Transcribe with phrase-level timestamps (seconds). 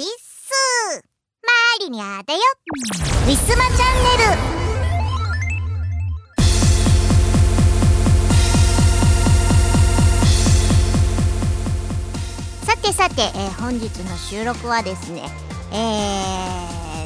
[0.00, 1.02] ィッス
[1.42, 2.40] マリニャだよ。
[3.26, 4.60] ウィスマチャンネル。
[12.64, 15.22] さてさて、えー本日の収録はですね、
[15.72, 15.74] え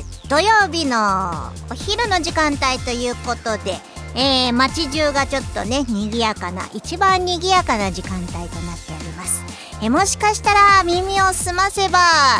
[0.02, 3.76] ー、土曜日のお昼の時間帯ということで、
[4.14, 9.03] えー、街中がちょっとね、賑やかな、一番賑やかな時間帯となっております。
[9.84, 11.98] えもしかしたら耳を澄ませば、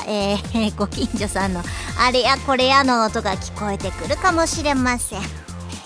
[0.09, 1.63] えー ご近所さんの
[1.99, 5.21] あれやこれやの音が聞こえてくるかもしれません。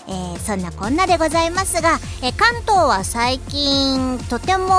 [0.07, 4.69] えーそんなこんなでございますが、え関東は最近とても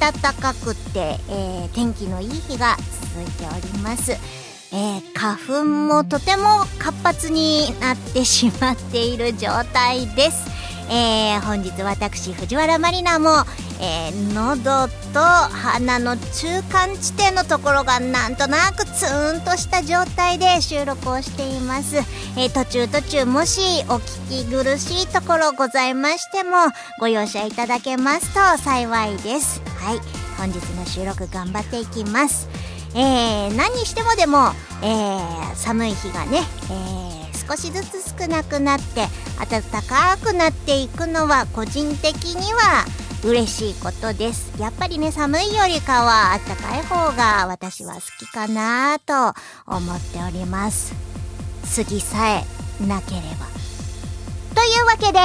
[0.00, 2.76] 暖かくて、え天気のいい日が
[3.14, 4.10] 続いております。
[4.10, 10.53] えー花粉もとても活発になってしまっている状態です。
[10.90, 13.30] えー本日私藤原まりなも、
[13.80, 21.96] えー喉と鼻の中間地点のところがなんとなくツーンとした状態で収録をしています。
[22.36, 26.56] えー途中途中もしお聞き苦しいところございましても
[27.00, 29.60] ご容赦いただけますと幸いです。
[29.78, 30.00] はい。
[30.36, 32.48] 本日の収録頑張っていきます。
[32.94, 37.03] えー何してもでも、えー寒い日がね、えー
[37.48, 39.06] 少しずつ少なくなって
[39.50, 42.84] 暖かくなっていくのは個人的には
[43.24, 44.52] 嬉しいことです。
[44.60, 49.34] やっぱりね、寒いよりかは暖かい方が私は好きかなと
[49.66, 50.92] 思っております。
[51.74, 53.46] 過ぎさえなければ。
[54.54, 55.18] というわけで、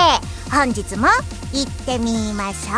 [0.49, 1.07] 本日も
[1.53, 2.75] 行ってみましょ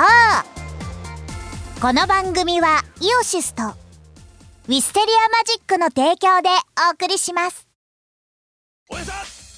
[1.77, 1.79] う。
[1.81, 6.49] この番組はイオシスとウィステリアマジックの提供で
[6.89, 7.67] お送りします。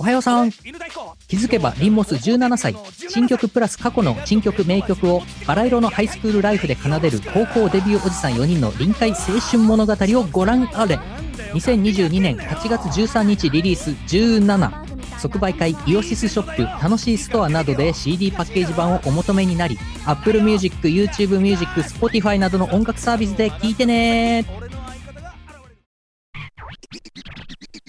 [0.03, 0.51] おはようさん。
[0.51, 2.75] 気づけばリンモス17歳。
[3.07, 10.99] 新曲プラス過去の新曲名曲をバラ色のハイスクールライフで奏でる高校デビューおじさん4人の臨海青春物語をご覧あれ。
[11.53, 24.45] 2022年8月13日リリース17即売会イオシスショップ楽しいストアなどで CD パッケージ版をお求めになり Apple Music、YouTube Music、Spotify などの音楽サービスで聴いてね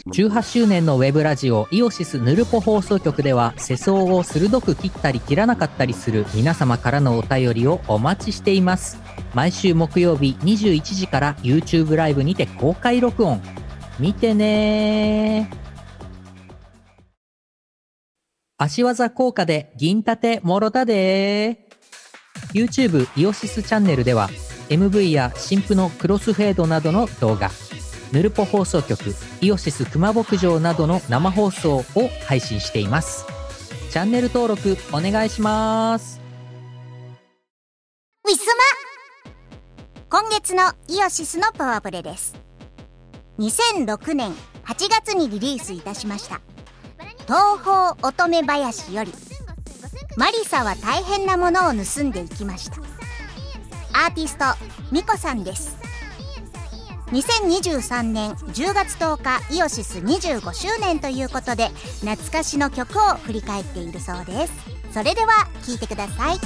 [0.07, 8.99] 18周年のウェブラジオイオシスヌルポ放送局では世相を鋭く切ったり切らなかったりする皆様からのお便りをお待ちしています。
[9.33, 13.41] 毎週木曜日21時から YouTube ライブにて公開録音。
[13.99, 15.49] 見てね
[18.59, 21.69] 足技効果で銀盾もろたで
[22.53, 24.29] YouTube イオシスチャンネルでは
[24.69, 27.51] MV や新婦のクロスフェードなどの動画。
[28.15, 29.01] ヌルポ放送局
[29.41, 31.85] イオシス熊牧場などの生放送を
[32.27, 33.27] 配信しています
[33.91, 36.21] チャンネル登録お願いします
[38.27, 38.65] ウィスマ
[40.15, 42.37] 今月のイオシスのパワープレです。
[43.41, 44.31] 2006年
[44.65, 46.41] 8月にリリースいたしました。
[47.25, 49.13] 東方乙女林より、
[50.17, 52.77] マリサは大変なものを盗んでいきました。
[53.93, 54.45] アーティスト、
[54.93, 55.84] ミコさんです。
[57.15, 59.17] 2023年10月10
[59.49, 61.69] 日イオシス25周年ということで
[62.01, 64.53] 懐かしの曲を振り返っているそうです。
[64.93, 65.33] それでは
[65.65, 66.39] 聴いてください。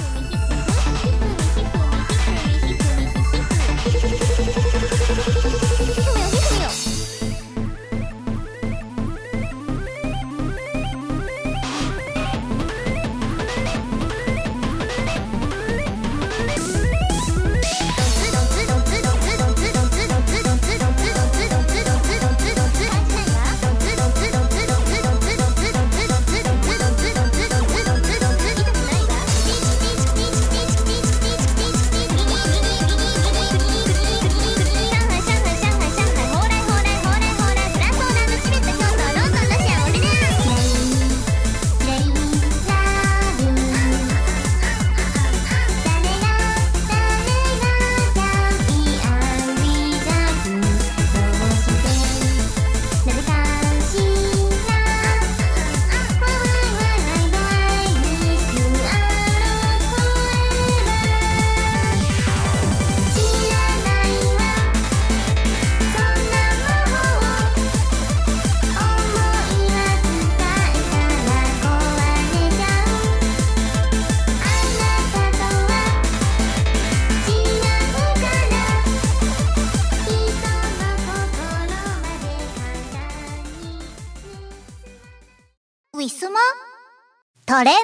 [87.59, 87.75] トレン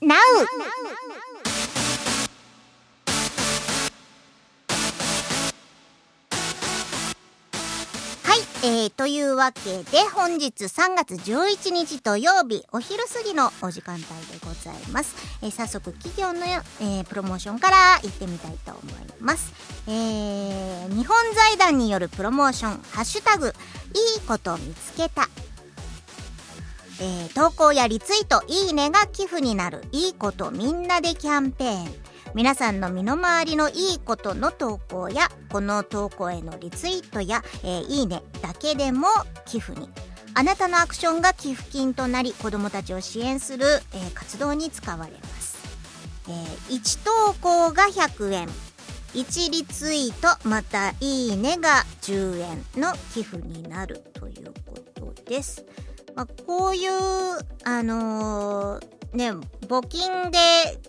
[0.00, 0.18] ドナウ。
[0.18, 0.46] は
[8.22, 14.08] はい、えー、というわけで本日3月11日土曜日お昼過ぎのお時間帯で
[14.46, 16.46] ございます、えー、早速企業の、
[16.80, 19.52] えー、プロモーションから行ってみたいと思います、
[19.88, 23.52] えー、日本財団によるプロモーション「ハッシュタグいい
[24.26, 25.28] こと見つけた」
[27.02, 31.94] えー、投稿やリツイート、いいねが寄付になる、いいことみんなでキャンペーン。
[32.32, 39.08] 皆さんの身の回りのいいことの投稿やこの投稿へのリツイートや、えー、いいねだけでも
[39.44, 39.90] 寄付に
[40.32, 45.58] あなたのアクションが寄付金となり子どもたちを支援する、えー、活動に使われます、
[46.26, 48.48] えー、1投稿が100円。
[49.14, 55.66] 1リツイートまたいいねが10円の寄付になるということです、
[56.14, 56.90] まあ、こういう
[57.64, 59.32] あのーね、
[59.68, 60.38] 募金で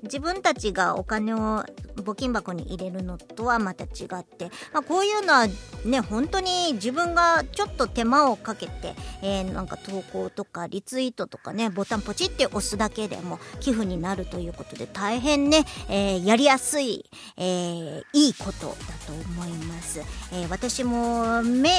[0.04, 1.66] 自分たちがお金を
[1.98, 5.48] 募金箱に入れるのとはまた違って、まあ、こういうのは
[5.86, 17.06] ね本当に自分がちょっと手間をかけて、えー、なんか投稿とかリツイートとかねボタンポチって押すだけでも寄付になるということで大変ね、えー、やりやすい、
[17.38, 18.74] えー、いいことだ
[19.06, 21.70] と思います、え私も目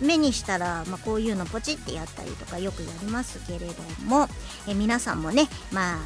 [0.00, 3.74] 目にしたら、まあ、こういうのポチってやったりとかよくやりますけれど
[4.06, 4.28] も、
[4.68, 5.98] え皆さんもねまあ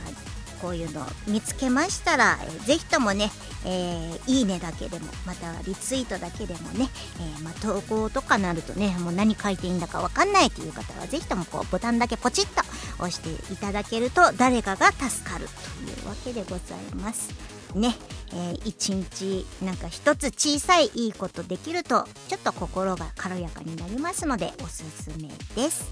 [0.61, 3.31] こういうのを見つけましたら、えー、ぜひともね、
[3.65, 6.89] えー、いいねだけでもまたはリツイートだけでもね、
[7.21, 12.63] えー、まあ、投稿とかなるとねもう何書いていいんだか分かんないという方はぜひともこうボタンだけポチッと
[12.99, 16.59] 押していただけると誰かが助かるというわけでござい
[16.95, 17.57] ます。
[17.75, 17.95] ね、
[18.33, 25.85] えー、一日なんか一つ小さいいいことできるとちょっと心が軽やかになりますのでおすすめです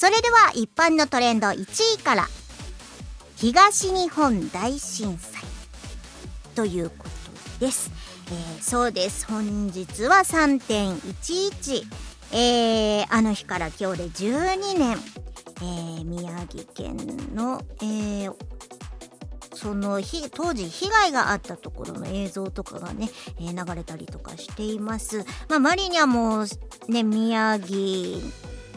[0.00, 2.26] それでは一般のトレンド1位から
[3.36, 5.42] 東日本大震災
[6.54, 7.04] というこ
[7.58, 7.90] とです。
[8.28, 9.26] えー、そうです。
[9.26, 11.84] 本日は3.11。
[12.32, 14.96] えー、あの日から今日で12年。
[15.60, 16.96] えー、宮城県
[17.34, 18.34] の、えー、
[19.54, 25.26] その日当時被害があったところの映像とかがね、えー、流れたりとかしています。
[25.50, 26.46] まあ、マリにはもう
[26.88, 28.18] ね、宮城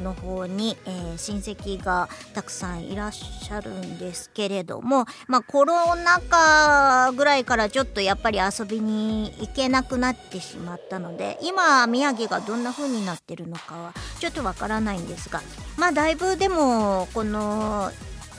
[0.01, 15.42] の方に、えー、親戚がたくさんいらっしゃるんですけれども、まあ、コロナ禍ぐらいからちょっとやっぱり遊びに行けなくなってしまったので今宮城がどんな風になってるのかはちょっとわからないんですが
[15.78, 17.92] まあだいぶでもこの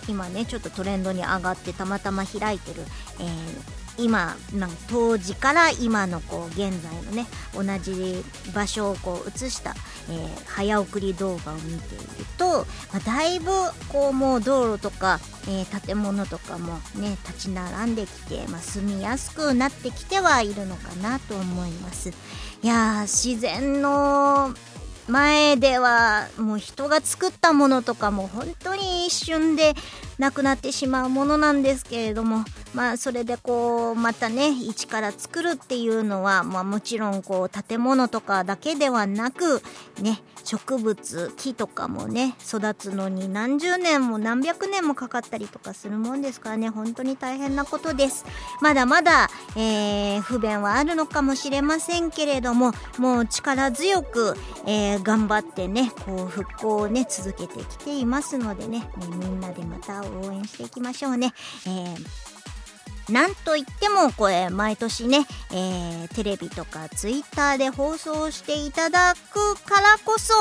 [0.08, 2.82] 今ねちょっとトレンドに上がってたまたま開いてる、
[3.20, 8.24] えー今なん当時から今のこう現在のね同じ
[8.54, 9.74] 場所をこう映した、
[10.10, 12.04] えー、早送り動画を見ている
[12.36, 13.50] と、まあ、だいぶ
[13.88, 22.10] こうもう道路とか、えー、建物とかもね立ち並んできて、まあ、住みやすくなってきてはいるのかなと思います。
[22.62, 24.54] いや自然の
[25.06, 29.74] 前ではもう人が作ったものとかも本当に一瞬で
[30.18, 32.44] なくなってしまうものなんですけれども
[32.74, 39.62] まあそれでこうまたね一から作るっていうのは、まあ、もちろんこう建物とかだけではなく
[40.00, 48.24] ね植物木とかもね育つのに何十年も何百年もかかったりとかするもんですからね本当に大変なことです。
[48.60, 61.32] まだまだ、えー、不便はあるのかもしれませんけれどももう力強く、えー、頑張ってねこう復興をね続けてきていますのでねみんなでまた応援していきましょうね。
[61.66, 70.34] えー、なんといってもこれ毎年ね、えー、テレビとかツイッターで放送していただくからこそ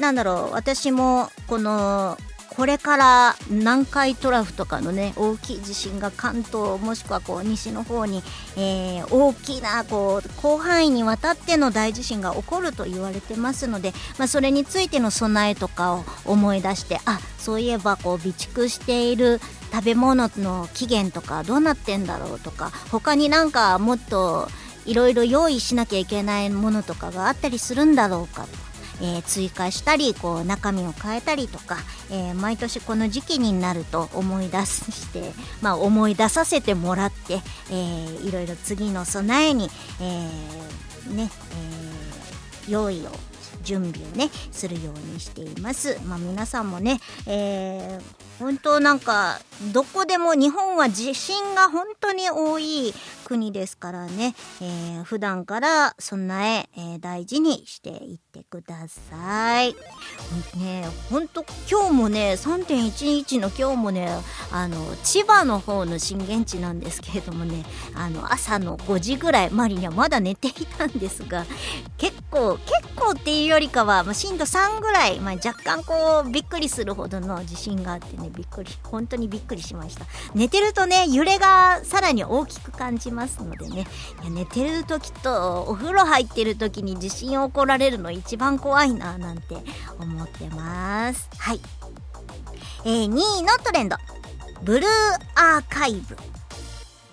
[0.00, 2.16] なんだろう私もこの
[2.56, 8.22] これから南海トラフとかのね大きい地震が関東もしくはこう西の方に、
[8.56, 19.40] えー、大きなこう広範囲にわたっての大地震が起こると言われてますので、まあ、それについての備えとかを思い出してあそういえばこう備蓄している
[19.72, 24.48] 食べ物の期限とかどうなってんだろうとか他になんかもっと
[24.84, 31.78] いろいろ用意しなきゃいけないものとかがあったりするんだろうかとえー、追加したりこう中身を変えたりとか、
[32.10, 39.68] えー、毎年この時期になると思い出して、まあ、思い出させてもらって、えー、いろいろ次の備えに、
[40.00, 41.30] えー、ね
[42.64, 43.10] えー、用意を
[43.62, 46.00] 準備をねするようにしています。
[46.04, 49.40] まあ、皆さんもね、えー本当なんか
[49.72, 52.92] どこでも日本は地震が本当に多い
[53.24, 59.76] 国ですからね、えー、普段から備ええー、大事にしていっててください。
[60.58, 64.08] ね本当今日もね3.11の今日もね
[64.50, 71.44] あの千葉の方の震源地なんですけれどもねあの朝の5時ぐらいマリにはまだ寝ていたんですが
[71.98, 83.86] 結構結構っていうよりかは、まあ、震度3ぐらい、まあ、若干こうびっくりするほどの地震があってねびっくり本当にびっくりしました寝てるとね揺れがさらに大きく感じますのでね
[84.22, 89.56] いや寝てる時とお風呂入ってる時に地震起こられるの一番怖いななんて
[89.98, 91.28] 思ってます。
[91.38, 91.60] はい。
[92.84, 93.96] えー、2位のトレンド。
[94.62, 94.90] ブルー
[95.34, 96.16] アーカイブ、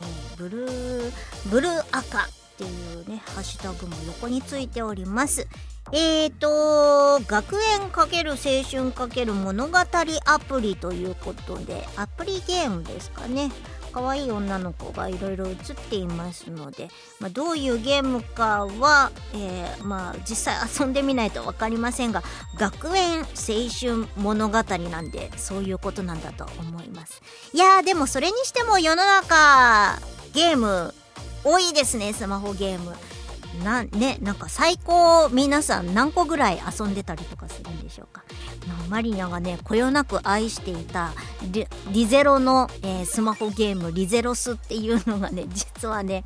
[0.01, 1.11] えー、ブルー
[1.49, 2.67] ブルー赤ってい
[3.01, 5.47] うねハッシュタグも横についております。
[5.91, 13.51] えーと学園×青春×物語アプリということでアプリゲームですかね。
[13.91, 15.55] 可愛い女の子がいろいろ映っ
[15.89, 22.23] ていますので、まあ、どういうゲームかは、えー、まあ、実際遊んでみないと分かりませんが
[22.57, 23.25] 学園青
[23.69, 27.21] 春物語なんでそういうことなんだと思います。
[27.53, 29.99] いやーでもそれにしても世の中
[30.33, 30.93] ゲーム
[31.43, 32.93] 多いですねスマホゲーム。
[33.63, 38.23] なねなんか最高皆さん何個ぐらい遊んでたりとかするんでしょうか？
[38.89, 41.11] マリナがねこよなく愛していた
[41.51, 46.23] リリゼロの、えー、スマホゲームリゼロスっていうのがね 実はね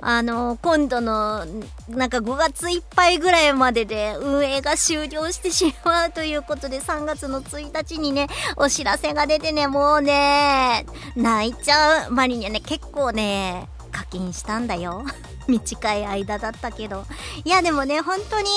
[0.00, 1.44] あのー、今度の
[1.88, 12.12] なんか5月いっぱいぐらいまでで運営が終了してしまうということで3月の1日にねお知らせが出てねもうね泣いちゃう。
[12.12, 15.06] マリニャね結構ね課金したんだよ。
[15.48, 17.06] 短い間だったけど。
[17.44, 18.48] いやでもね本当に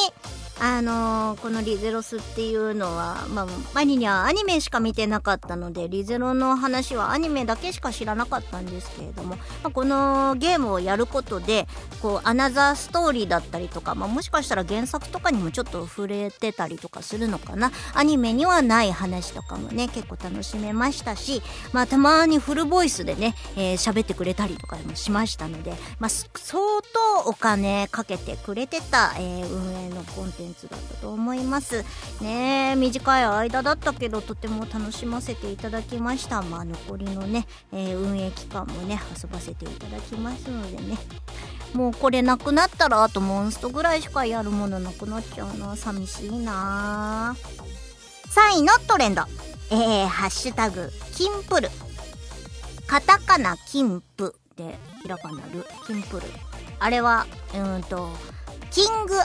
[0.62, 11.66] あのー、このリゼロスっていうのは、まあ、マリにはアニメしか見てなかったので、リゼロの話はアニメだけしか知らなかったんですけれども、まあ、このゲームをやることで、
[12.01, 17.72] こう、アナザーストーリーだったりとか、まあ、もしかしたら原作とかにもちょっと触れてたりとかするのかな。
[17.94, 26.28] アニメにはない話とかもね、結構楽しめましたし、まあ、たまにフルボイスでね、えー、喋ってくれたりとかもしましたので、まあ、相
[27.24, 31.84] 当お金かけてくれてた、えー、運営のコンテンツだったと思います。
[32.22, 36.41] ね短い間だったけどとても楽しませていただきました。
[36.41, 40.98] まあ残りのね、えー、運営期間もね遊ばせていただきますのでね。
[41.74, 47.36] もうこれなくなったらあとモンストぐらいしかやるものなくなっちゃうのは寂しいな。
[48.29, 49.24] 3位のトレンド。
[49.72, 51.70] えー、ハッシュタグキンプル。
[52.88, 56.24] カタカナキンプでひらがなるキンプル。
[56.79, 58.10] あれはうんと
[58.71, 59.15] キング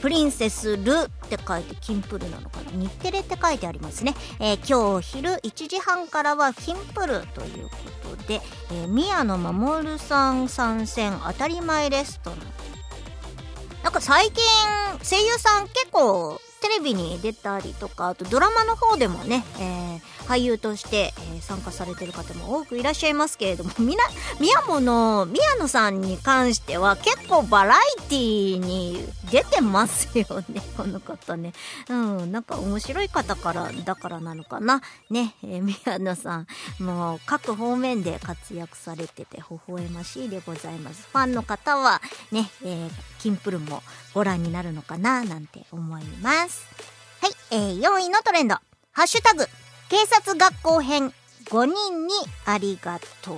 [0.00, 0.92] プリンスる
[1.26, 2.70] って書いてキンプるなのかな？
[2.72, 7.68] 日テレって書いてありますね、えー、今日昼1時半からはキンプるという
[8.02, 8.40] ことで、
[8.70, 12.38] えー、宮野真守さん参戦当たり前レストラン。
[13.82, 14.44] なんか最近
[15.04, 24.02] 声優さん結構テレビに出たりとかあとドラマの方でもね、えー、俳優として、えー、参加されてる方も多くいらっしゃいますけれども みな
[24.40, 31.52] 宮本の宮野さんに関しては結構バラエティーに出てますよね この方ね。
[31.88, 34.82] うんなんか面白い方からだからなのかな。
[35.10, 36.46] ね、えー、宮野さん
[36.78, 41.08] もう各方面で活躍されてて微笑ましいでございます。
[41.12, 42.02] ファンの方は
[42.32, 42.90] ね、えー、
[43.20, 43.82] キンプルも
[44.14, 46.66] ご覧になるのかななんて思います。
[47.20, 48.56] はい、えー、4位のトレンド。
[48.92, 49.46] ハッシュタグ
[49.88, 51.12] 警察学校編
[51.44, 52.14] 5人に
[52.44, 53.36] ありがとう。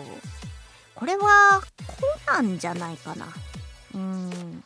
[0.94, 3.26] これは、コナンじゃないかな。
[3.94, 4.64] うん。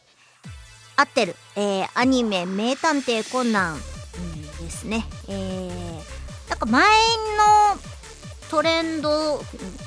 [0.97, 1.35] 合ってる。
[1.57, 5.05] えー、アニメ名探偵コナン、うん、ですね。
[5.29, 6.89] えー、なんか前の
[8.49, 9.41] トレンド、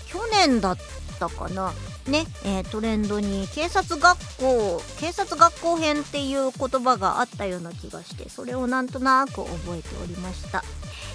[0.08, 0.78] 去年だっ
[1.18, 1.74] たかな。
[2.08, 10.64] ね、えー、トレンドに警察学校警察学校編っていう言葉があったような気がしてそれをなんとなく覚えておりました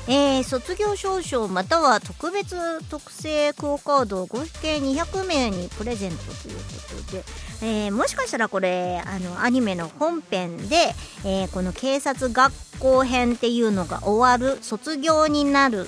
[0.08, 2.56] えー、卒業証書または特別
[2.88, 6.62] 特製クオカードを合計200名にプレゼントというこ
[7.06, 7.24] とで、
[7.62, 10.76] えー、もしかしたらこれあのアニメの本編で、
[11.24, 15.86] えー、この警察学校編っていうのが終わる卒業になる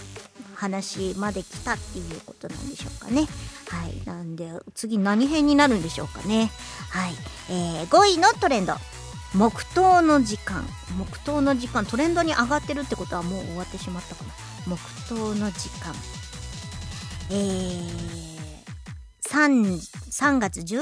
[0.55, 3.27] 話まで来たっていうことなんでしょうかね。
[3.69, 4.07] はい。
[4.07, 6.53] なんで、次何編になるんでしょうかね。
[6.91, 7.15] はい。
[7.51, 8.75] えー、5位のトレンド。
[9.35, 10.65] 黙祷の時間。
[10.99, 14.31] 黙祷の時間トレンドに上がってるってことはもう終わってしまったかな。
[14.67, 15.95] 黙祷の時間。
[17.31, 18.43] えー、
[19.27, 19.79] 3,
[20.11, 20.79] 3月10、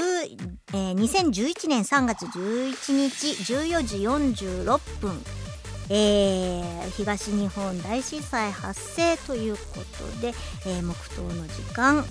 [0.73, 5.21] えー、2011年3月11日14時46分。
[5.93, 9.61] えー、東日本大震災発生というこ
[10.15, 10.33] とで、
[10.65, 12.05] えー、黙祷の時間、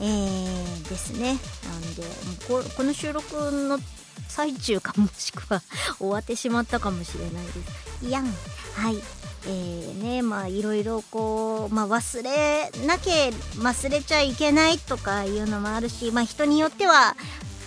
[0.00, 1.38] えー、ですね。
[1.64, 2.02] なんで
[2.46, 3.78] ここの収録の
[4.28, 5.62] 最中かもしくは
[5.98, 8.06] 終わってしまったかもしれないです。
[8.06, 8.26] いやん。
[8.26, 8.96] はい。
[9.44, 17.16] えーね、まあいろいろこう、まあ忘れなきゃ忘れちゃいけないとかいうのもあるし、まあ人によっては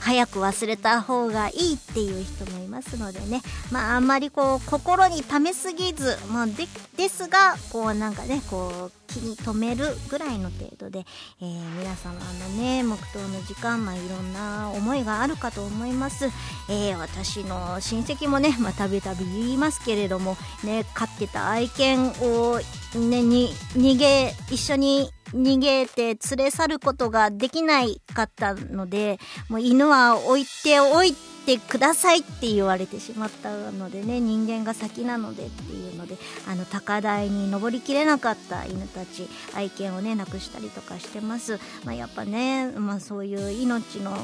[0.06, 3.42] 早く忘れた方がいいっていう人もいますのでね。
[3.72, 11.06] まああんまりこう心に溜めすぎず、まあ、でですがこうなんかねこう気に留めるぐらいの程度で、
[11.42, 12.22] えー、皆様の
[12.62, 16.26] ね黙祷の時間、まあ、いろんな思いがあるかと思います、
[16.70, 22.60] えー、私の親戚もね、ま、たびたび言いますけれどもね飼ってた愛犬を
[22.94, 31.14] ねに逃げ一緒に逃げて連れ去ることができないかったので、もう犬は置いておい
[31.46, 41.60] てくださいって言われてしまったのでね、人間が先なのでっていうので、あの、高台に登りきれなかった犬たち、愛犬をね、亡くしたりとかしてます。
[41.84, 44.18] まあ、やっぱね、まあそういう命の、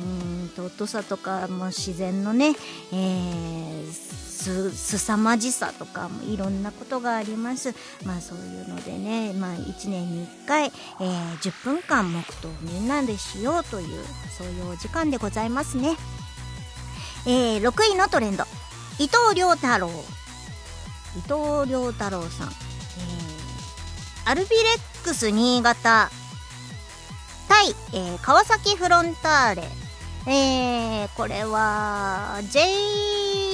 [0.00, 0.04] う
[0.46, 2.54] ん尊さとか、まあ、自然のね、
[2.92, 7.74] えーすさまじさとかもいろんなことがあります。
[8.04, 14.04] まあそういうのでねまあ1年に1回、えー、10分間黙祷をみんなでしようという
[14.36, 15.96] そういうお時間でございますね。
[17.24, 18.44] えー、6位のトレンド。
[18.98, 19.88] 伊藤良太郎。
[21.16, 24.56] 伊藤良太郎さん、えー、アルビレ
[25.02, 26.10] ックス新潟。
[27.48, 29.81] 対、えー、川崎フロンターレ。
[30.26, 32.60] えー、これは J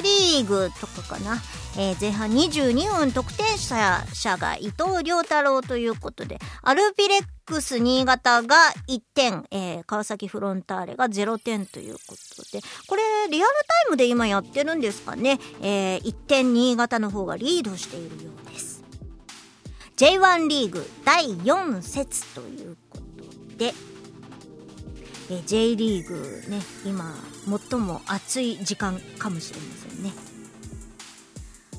[0.02, 1.40] リーグとかかな、
[1.78, 8.56] えー、前半22分得点者者が伊藤良太郎ということでアルビレックス新潟が
[8.88, 12.60] 1点、えー、川崎フロンターレが0点ということで。
[12.86, 18.82] これリアルタイムで今やってるんですかね、えー、1点新潟の方がリードしているようです。
[19.96, 23.74] J1 リーグ第4節ということで。
[25.30, 27.14] え J リーグね今
[27.70, 30.12] 最も熱い時間かもしれませんね。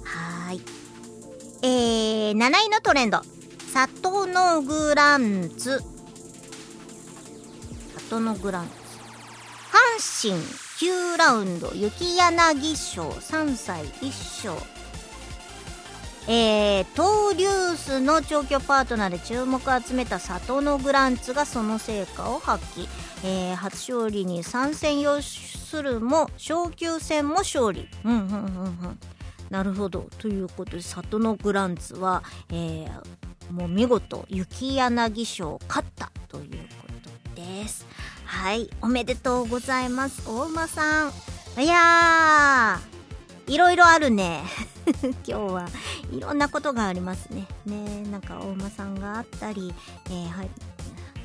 [0.03, 0.61] はい。
[1.61, 3.21] えー、7位のトレンド。
[3.73, 5.81] 里のグランツ。
[8.09, 8.73] 里のグランツ。
[9.71, 10.41] 阪神
[10.79, 11.71] 9ラウンド。
[11.73, 13.09] 雪柳賞。
[13.09, 14.78] 3歳1勝
[16.27, 22.87] えー、トーリュースの調教パートナーで注目を集めた里のグランツがその成果を発揮、
[23.23, 27.87] えー、初勝利に3戦要するも昇級戦も勝利。
[28.03, 28.99] うんうんうんうん。
[29.49, 30.07] なるほど。
[30.19, 36.87] ということで里のグランツは、えー、もう見事雪柳賞を勝ったというこ
[37.35, 37.87] とです。
[38.25, 41.11] はいおめでとうございます大馬さん。
[41.57, 42.98] いやー
[43.49, 44.43] いろいろあるね。
[45.01, 45.67] 今日は
[46.11, 47.47] いろんなことがありますね。
[47.65, 49.73] ねなんか大馬さんがあったり、
[50.05, 50.49] えー、はい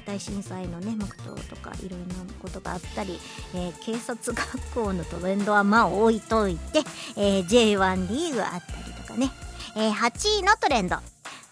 [0.06, 3.20] 大震災のね黙祷とかいろいろなことがあったり、
[3.54, 6.82] えー、警察学校のトレンドはまあ置いといて、
[7.16, 9.30] えー、J1 リーグあったりとかね、
[9.76, 10.96] えー、8位のトレンド。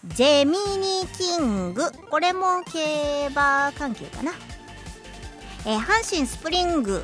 [0.05, 1.91] ジェミニキング。
[2.09, 4.33] これも競馬関係かな、
[5.65, 7.03] え、阪神スプリング、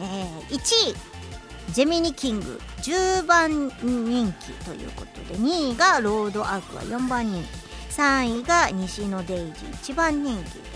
[0.00, 0.56] えー、1
[0.92, 2.60] 位ジェミニキング。
[2.86, 3.50] 10番
[3.82, 7.66] 人気ということで2位がロードアークは4番人気。
[7.96, 10.68] 3位が西野デイジー1番人気というこ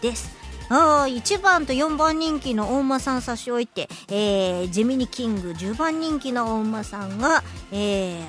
[0.00, 0.36] とです。
[0.68, 8.26] あ1番と4番人気の大馬さん差し置いて、えー、ジェミニキング10番人気の大馬さんが、えー、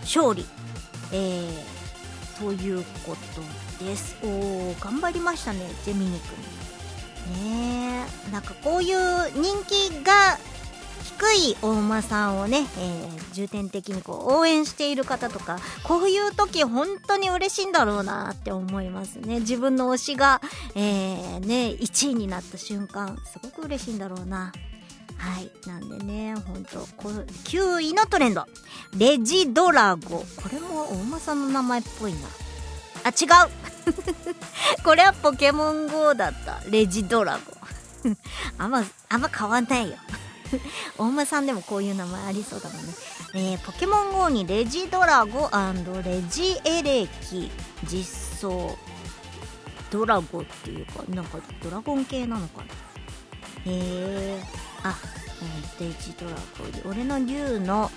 [0.00, 0.44] 勝利、
[1.12, 3.14] えー、というこ
[3.78, 4.16] とです。
[4.24, 6.58] おー頑張りましたねジェミニ君。
[7.44, 8.96] ねえなんかこういう
[9.34, 10.38] 人気が
[11.32, 20.40] いお馬さんをね、えー、重点的にこう応援している方とかこういう時本当に嬉しいんだろうなって思いますね自分の推しが、
[20.74, 24.52] えー、ね1位になった瞬間すごく嬉しいんだろうな
[25.16, 28.46] はいなんでねほんと9位のトレンド
[28.96, 32.18] レジドラゴこれもお馬さんの名前っぽいな
[33.04, 37.58] あ違うこれはポケモン GO だったレジドラゴ
[38.58, 39.96] あんまあんま変わんないよ
[40.98, 42.92] 大間さんでもこういう名前ありそうだもんね。
[43.34, 45.50] えー、ポケモン GO にレジドラゴ
[46.02, 47.50] レジエレキ。
[47.84, 48.76] 実装
[49.90, 52.64] ドラゴっていうかなんかドラゴン系なのかな。
[52.64, 52.68] へ
[53.66, 54.94] えー、あ、
[55.78, 56.32] えー、レジドラ
[56.82, 57.90] ゴ俺の竜の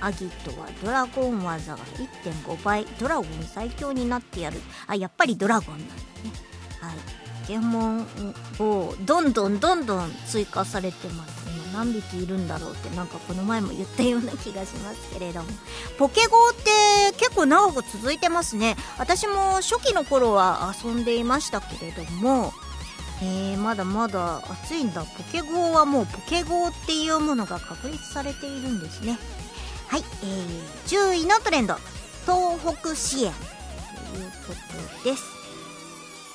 [0.00, 1.78] アギトはドラゴン技が
[2.24, 2.84] 1.5倍。
[2.98, 4.60] ドラゴン最強になってやる。
[4.86, 6.00] あやっぱりドラゴンなんだね。
[6.80, 6.96] はい。
[7.42, 8.06] ポケモン
[8.58, 11.43] をどんどんどんどん追加されてます。
[11.74, 15.48] 何匹いるんだろうってなんかこの前も言ったような気がしますけれども。
[15.98, 18.76] ポケ GO って結構長く続いてますね。
[18.98, 22.52] 私も初期の頃は遊んでいましたけれども。
[23.22, 25.02] えー、まだまだ暑いんだ。
[25.02, 29.18] ポケ GO はもうポケ GO っていうものが確立されているんですね。
[29.88, 31.76] はい、えー、10位のトレンド。
[32.24, 33.32] 東北支援。
[34.12, 34.54] というこ
[35.02, 35.24] とです。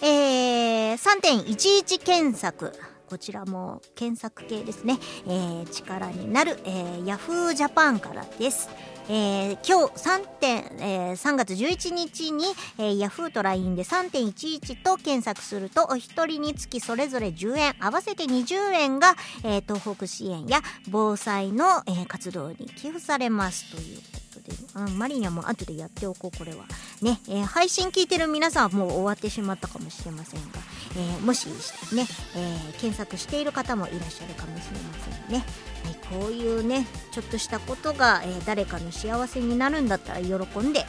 [0.02, 2.72] えー、3.11検索。
[3.10, 8.70] こちらも検索系ですね、えー、力になる、えー、ヤフージャパンからです。
[9.12, 12.46] えー今日3点、えー3月11日に、
[12.78, 24.29] えー、ヤフーと LINE で3.11と検索するとお一人につきそれぞれ10円合わせて20円が、えー東北支援や防災の、えー活動に寄付されますということ
[24.76, 26.66] うん、マリニャも後でやっておこうこれは
[27.02, 30.48] ね、えー配信聞いてる皆さんはもう終わってしまったかもしれませんが、
[30.96, 31.48] えーもし
[31.94, 34.94] ね、えー検索している方もいらっしゃるかもしれま
[35.28, 35.44] せんね。
[35.86, 40.86] はい、こういうねちょっとしたことが、えー誰かの幸せになるんだったら喜んで や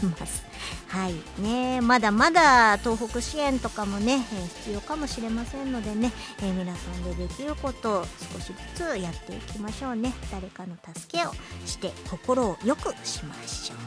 [0.00, 0.42] ります。
[0.88, 11.32] はいねまだまだ東北支援とかもね、えー必要かもしれませんのでね、えー皆さんでできることを少しずつやっていきましょうね誰かの助けを
[11.66, 13.78] して心を良くしましょう。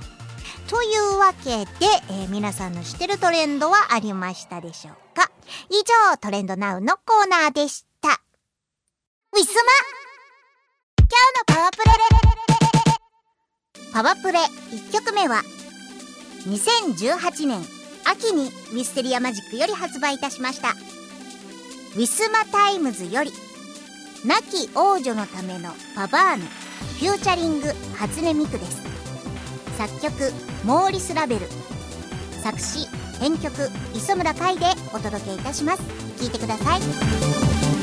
[0.69, 1.69] というわけで、
[2.09, 5.31] え皆さんの知ってるトレンドはありましたでしょうか？
[5.69, 5.75] 以
[6.11, 8.09] 上トレンドナウのコーナーでした。
[9.33, 10.06] ウィスマ
[11.09, 11.83] 今日のパワプレ。
[13.93, 14.39] パワプレ
[14.75, 15.41] 1曲目は
[16.45, 17.61] 2018年
[18.05, 20.71] 秋にミステリアマジックより発売いたしました。
[21.95, 23.31] ウィスマタイムズより
[24.25, 28.81] 亡き王女のためのパバーヌフューチャリング初音ミクです。
[29.77, 30.33] 作曲
[30.65, 31.47] モーリス・ラベル。
[32.43, 32.85] 作詞
[33.19, 33.53] 編曲
[33.95, 35.83] 磯村海でお届けいたします。
[36.19, 37.76] 聴いてください。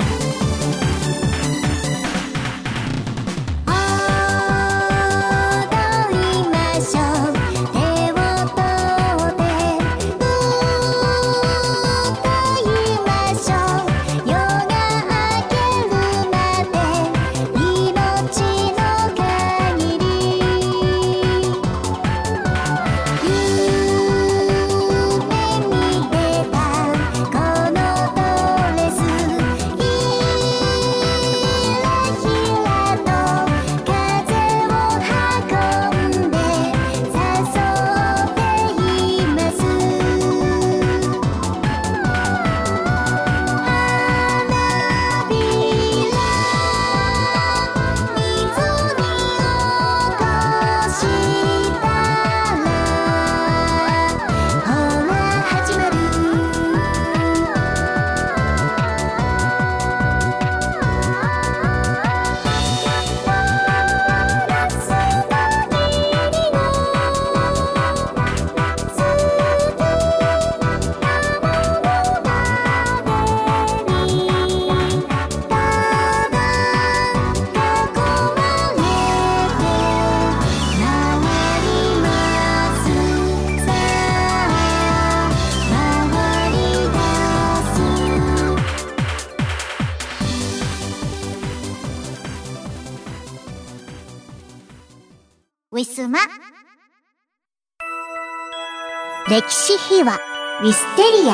[99.35, 100.21] 歴史秘話
[100.63, 101.33] ウィステリア。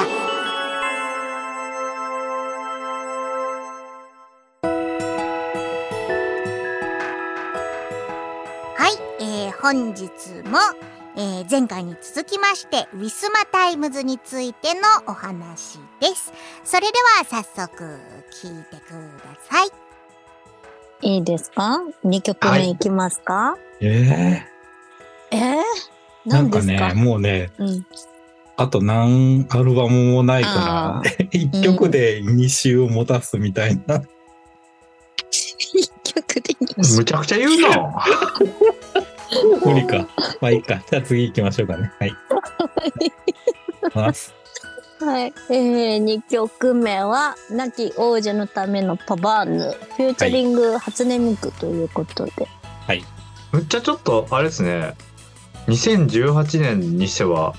[8.78, 10.08] はい、えー、本日
[10.48, 10.56] も、
[11.14, 16.32] えー、前回に続きましてウィスマタイムズについてのお話です。
[16.64, 17.98] それでは早速
[18.32, 19.68] 聞いてください。
[21.02, 22.76] いいですか ?2 曲目い。
[22.78, 24.46] きますか、え
[25.32, 25.89] えー、え
[26.26, 27.86] なんかね、もうね、うん。
[28.56, 33.96] あと何アルバムもないかあら、 一曲で2週を持たすみたいな。
[33.96, 34.04] 1
[36.04, 38.04] 曲でいいむちゃくちゃ言うな。
[39.64, 40.08] 無理か。
[40.40, 40.82] まあいいか。
[40.90, 41.92] じゃあ次行きましょうかね。
[41.98, 42.14] はい。
[45.00, 45.32] はい。
[45.48, 52.46] えー、2曲目は、亡き王者のためのパバーヌ、フューチャリング初音ミクということで。
[53.52, 54.94] むっちゃちょっと、あれですね。
[55.70, 57.54] 2018年にしては、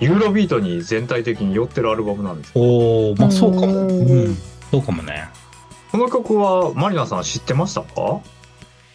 [0.00, 2.52] ユーロビートに全体的に寄ってるアルバムなんです。
[2.54, 3.66] おー、まあそうかも。
[3.66, 4.36] ううんん。
[4.70, 5.28] そうかもね。
[5.92, 8.20] この曲はマリナさん知ってましたか？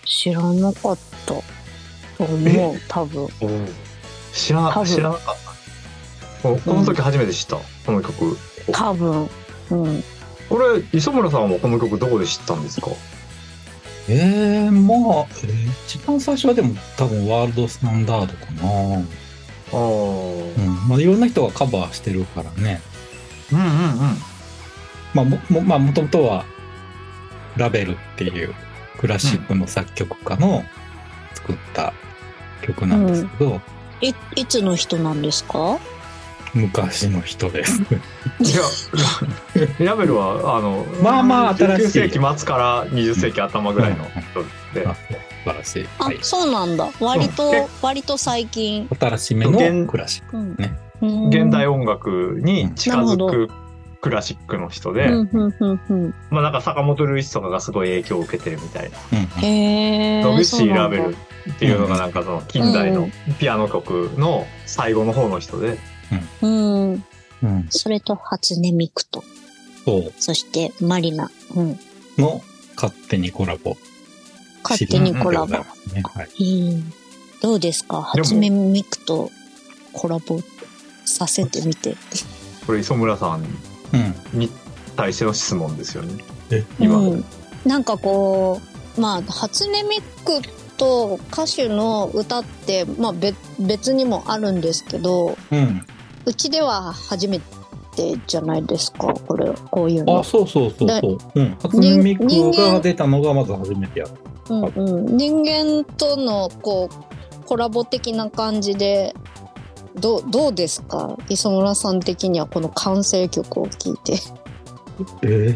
[0.05, 1.33] 知らなかった。
[1.33, 1.43] と
[2.19, 3.27] 思う、多分。
[4.33, 5.35] 知ら多分知らなかっ
[6.41, 6.49] た。
[6.49, 8.37] ここの時初めて知った、この曲。
[8.73, 9.29] 多分。
[9.71, 10.03] うん。
[10.49, 12.87] これ、磯村さんはこの曲どこで知ったんですか？
[14.11, 18.69] えー、まあ、えー一番最初はでも多分ワールドスタンダードかな。
[18.69, 18.95] あ
[19.73, 19.77] あ。
[19.77, 20.87] うん。
[20.87, 22.81] まあいろんな人がカバーしてるからね。
[23.51, 23.69] うんうんうん。
[25.13, 26.45] まあも、もまあもともとは
[27.57, 28.53] ラベルっていう
[28.99, 30.63] クラシックの作曲家の
[31.33, 31.93] 作った
[32.61, 33.61] 曲なんですけど、
[34.01, 35.79] い、いつの人なんですか？
[36.53, 37.81] 昔の人です。
[37.81, 37.85] い
[39.55, 45.01] や ラベルはあのまあまあ新しい19世紀末から20世紀頭ぐらいの人で、あ素
[45.45, 45.87] 晴らしい。
[45.99, 46.17] あ、はい。
[46.21, 46.89] そうなんだ。
[46.99, 48.87] 割とえ、割と最近。
[48.99, 50.37] 新しめのクラシック。
[50.37, 53.49] うんねうん現代音楽に近づく
[54.01, 58.97] クラシックの人で、うんうんうんうんまあなんか坂本龍一とかがすごい影響を受けてるみたいな。
[59.13, 60.23] うんへえ。
[60.23, 61.15] ノグシー・ラベル
[61.49, 63.09] っていうのがなんかその近代の
[63.39, 65.77] ピアノ曲の最後の方の人で、
[66.41, 67.03] うん。
[67.43, 67.67] うん。
[67.69, 69.23] それと初音ミクと、
[69.85, 70.13] そう。
[70.19, 71.29] そしてマリナ。
[71.55, 71.79] うん。
[72.17, 72.41] の
[72.75, 73.77] 勝手にコラボ。
[74.63, 75.63] 勝手にコラボね。
[76.03, 76.43] はい。
[76.43, 76.93] うん
[77.41, 78.01] どうですか？
[78.01, 79.31] 初音ミクと
[79.93, 80.41] コラボ
[81.05, 81.95] させてみて。
[82.67, 83.45] これ磯村さん
[83.93, 84.39] うん。
[84.39, 84.49] に
[84.97, 86.21] 対しての質問ですよね。
[86.51, 87.25] え、今うん、
[87.65, 88.59] なんかこ
[88.97, 90.41] う、まあ、初音ミク
[90.77, 95.85] と歌手の歌って、まあ、別別にもあるんですけど、うん。
[96.29, 100.23] うちでは初めてじゃないですか、これ、こういうあ、の。
[100.23, 101.17] そうそうそうそう。
[101.33, 101.57] うん。
[101.59, 104.09] 初音ミクが出たのがまず初めてやっ
[104.45, 104.53] た。
[104.53, 109.15] うんうん、人間とのこうコラボ的な感じで
[109.95, 111.17] どうどうですか？
[111.29, 114.13] 磯村さん的にはこの完成曲を聴いて。
[115.23, 115.55] え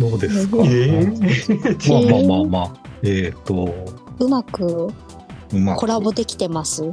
[0.00, 1.92] どうですか、えー？
[1.92, 2.80] まあまあまあまあ。
[3.02, 3.72] えっ、と、
[4.18, 4.88] うまく
[5.52, 6.90] うまくコラボできてます？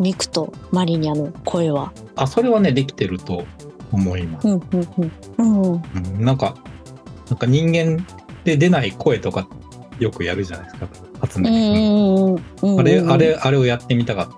[0.00, 1.92] ミクとマリニャの声は。
[2.16, 3.44] あ、それはね、できてると
[3.92, 4.48] 思います。
[4.48, 4.88] うんうん
[5.38, 5.82] うんうん
[6.16, 6.54] うん、なんか、
[7.28, 8.06] なんか人間
[8.44, 9.48] で出ない声とか
[9.98, 10.88] よくやるじゃないですか。
[11.20, 14.28] 初音うんミうんうんうんクあれ、あれ、あれをやってみたかっ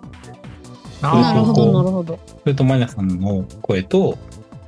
[1.00, 1.14] た。
[1.14, 2.18] なるほどなるほど。
[2.26, 4.18] それとマイナさんの声と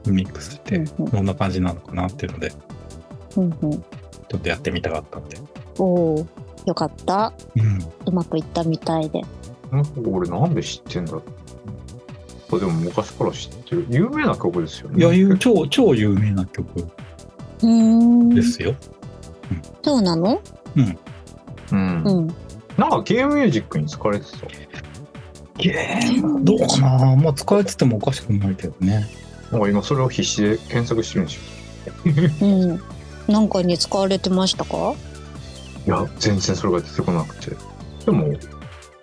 [0.06, 2.52] ミックスして、どんな感じなのかなっていうので、
[3.36, 5.38] うんうん、ちょっとやってみたかったんで。
[5.78, 6.26] おお
[6.66, 7.32] よかった。
[7.56, 7.84] うん。
[8.06, 9.22] うまくいったみたいで。
[9.70, 11.22] なんか俺なんで知ってんだろう
[12.50, 13.86] これでも昔から知ってる。
[13.88, 15.14] 有名な曲ですよね。
[15.14, 18.74] いや、超、超有名な曲うーんですよ。
[19.82, 20.40] そうなの？
[20.76, 20.98] うん。
[21.70, 22.34] うん。
[22.76, 24.46] なんかゲームミュージックに使われてた？
[25.58, 27.16] ゲームどうかな？
[27.16, 29.06] まあ使えててもおかしくないけどね。
[29.52, 31.32] なんか今それを必死で検索してるんで
[32.28, 32.48] すよ。
[32.48, 33.32] うん。
[33.32, 34.94] なんかに使われてましたか？
[35.86, 37.56] いや、全然それが出てこなくて。
[38.06, 38.26] でも、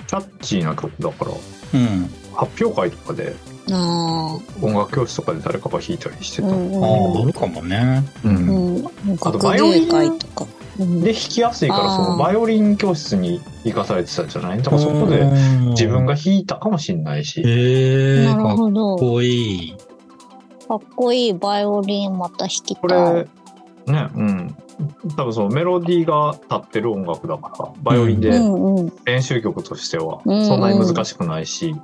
[0.08, 2.10] キャッチーな曲だから、うん。
[2.36, 3.36] 発表会とかで、
[3.72, 6.50] あ音楽教室とかで誰かが弾いたりしてあ。
[6.50, 6.56] た。
[6.56, 6.88] うんあ
[7.20, 8.04] あ、あるかもね。
[8.24, 8.36] ううん
[8.80, 8.84] ん。
[8.84, 8.92] 学
[9.28, 10.46] あとバイオリンとか。
[10.80, 14.60] うんで、弾きやすいから、そのバイオリン教室に行かされてたんじゃない？
[14.62, 15.26] だからそこで
[15.72, 17.42] 自分が弾いたかもしんないし。
[17.42, 18.58] へえなるかっ。
[18.58, 19.76] こいい。
[20.68, 23.16] かっこいいバイオリンまた弾きこたい。
[23.16, 23.28] れ、
[23.88, 24.56] ね、うん。
[25.16, 28.32] 多分そのメロディーが立ってる音楽だから、バイオリンうで。
[29.06, 31.76] 練習曲としては、うんそんなに難しくないし、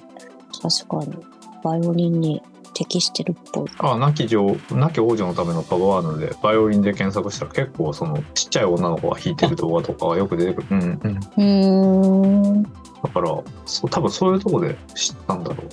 [0.62, 1.18] 確かに。
[1.64, 2.42] バイオリンに
[2.74, 3.70] 適してるっぽい。
[3.80, 10.68] あ、亡き女、亡き王女のためのパワーワーヌで、バイオリンで検索したら結構その、ちっちゃい女の子が弾いてる動画とかがよく出てくる。
[10.72, 11.00] うん、うん。
[11.00, 12.64] だうーん。
[12.64, 15.64] から、そう、多分そういうとこで知ったんだろ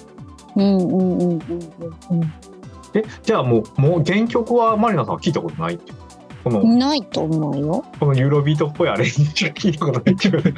[0.57, 0.61] う。
[0.61, 1.39] うんうんうんうんうん
[2.11, 2.33] うん。
[2.95, 5.97] え、じゃあもう、もう原曲はマリナさんは聞いたことないっていう
[6.45, 7.85] この、ないと思うよ。
[7.99, 10.55] このユーロビートっぽいアレンジ聞いたことないっていう。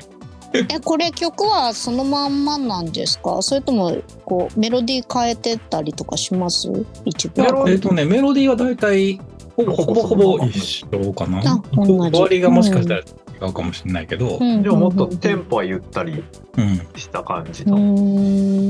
[0.54, 3.40] え、これ曲はそのまんまなんですか？
[3.40, 6.70] それとも、こう、メロディー変えてったりとかします？
[7.06, 9.18] 一部えっとね、メロディーは大体、
[9.56, 11.42] ほぼほぼほぼ一緒かな。
[11.74, 13.04] 終わりがもしかしたら違
[13.50, 16.22] うかもしれないけど、うんでももっとテンポはゆったり
[16.58, 16.76] うん。
[16.96, 18.68] した感じうの、ん。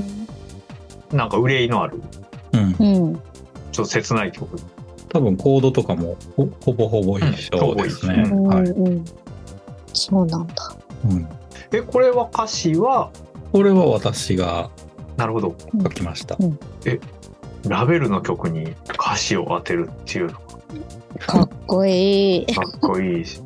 [1.12, 2.00] なんか憂いのある、
[2.52, 2.76] うん。
[2.78, 3.14] うん。
[3.72, 4.56] ちょっと切ない曲。
[5.12, 8.24] 多分コードとかもほほぼほぼ一緒ですね。
[8.26, 8.62] うんはい。
[8.62, 9.04] うんうん。
[9.92, 10.54] そうなんだ。
[11.04, 11.28] うん。
[11.70, 13.10] え、これは歌詞は、
[13.52, 14.70] これは私が
[15.18, 15.54] なるほど。
[15.82, 16.38] 書きました。
[17.68, 20.32] ラベルの曲に歌詞を当てるっていうの？
[21.18, 22.46] かっこいい。
[22.46, 23.42] かっこいいし。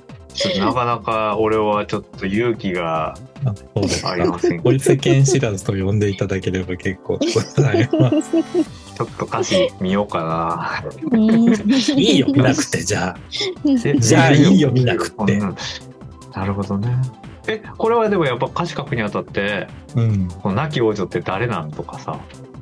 [0.60, 4.10] なかなか俺はちょっと勇気があそうですか。
[4.10, 4.58] ありません。
[4.58, 7.18] ちこいつ剣知らずと呼んでいただければ結構
[9.04, 9.14] ございます。
[9.14, 10.84] ょっと歌詞見ようかな。
[11.96, 13.16] いいよ、見なくて、じゃあ。
[13.64, 15.56] えじゃあいいよ見なくってうん
[16.34, 16.88] なるほどね。
[17.48, 20.28] え、これはでもやっぱ歌詞書くにあたって、うん。
[20.28, 22.20] この亡き王女って誰なんとかさ、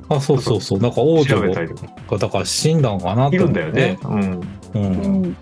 [0.09, 0.79] あ、そうそうそう。
[0.79, 2.17] なんか王調女が。
[2.17, 3.99] だから死んだのかなといる思ってんだよね。。
[4.03, 4.19] うん。
[4.21, 4.43] う。
[4.75, 5.37] うんん。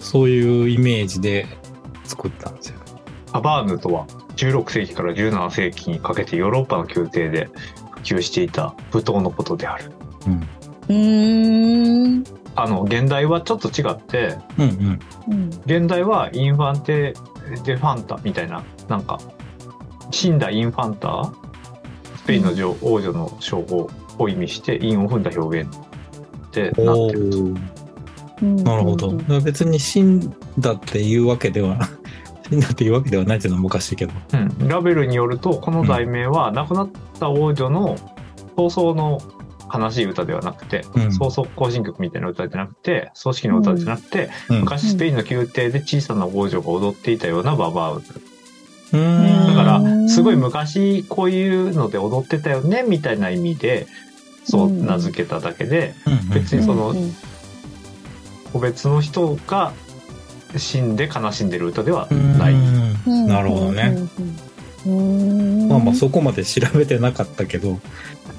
[0.00, 1.46] そういうイメージで
[2.04, 2.78] 作ったんですよ。
[3.32, 7.48] ハバーヌとは16世紀から17世紀にかけてヨーロッパの宮廷で
[7.92, 9.92] 普及していた舞踏のことである。
[10.26, 10.48] うん。
[10.88, 12.24] うーん。
[12.56, 15.32] あの、現代はちょっと違って、うんうん。
[15.32, 15.48] うん。
[15.64, 17.14] 現代はインファンテ・
[17.64, 19.18] デ・ファンタみたいな、なんか、
[20.10, 21.32] 死んだインファンタ
[22.16, 27.36] スペインの女王女の称号を意味して韻を踏んだ表現ってなっておると。
[27.36, 29.12] ーなるほど。
[29.40, 31.78] 別に死んだっていうわけでは、
[32.48, 34.12] 死んだっていうわけではないっていうのはおかしいけど。
[34.34, 37.96] うん、ラベルによるとこの題名は亡くなった王女の
[38.56, 39.20] 早々の
[39.72, 41.12] 悲しい歌ではなくて、うん。
[41.12, 44.60] 早々行進曲みたいな歌じゃなくて葬式の歌じゃなくて、うん。
[44.60, 48.20] 昔スペインの宮廷で小さな王女が踊っていたようなババア歌う。
[48.92, 49.46] ーん。
[49.46, 53.86] だからすごい昔こういうので踊ってたよねみたいな意味で
[54.44, 55.94] そう名付けただけで
[56.32, 56.94] 別にその
[58.52, 59.72] 個別の人が
[60.56, 62.54] 死んで悲しんでる歌ではない。
[62.54, 63.26] うん。
[63.28, 63.96] なるほどね。
[65.68, 67.78] まあまあそこまで調べてなかったけど、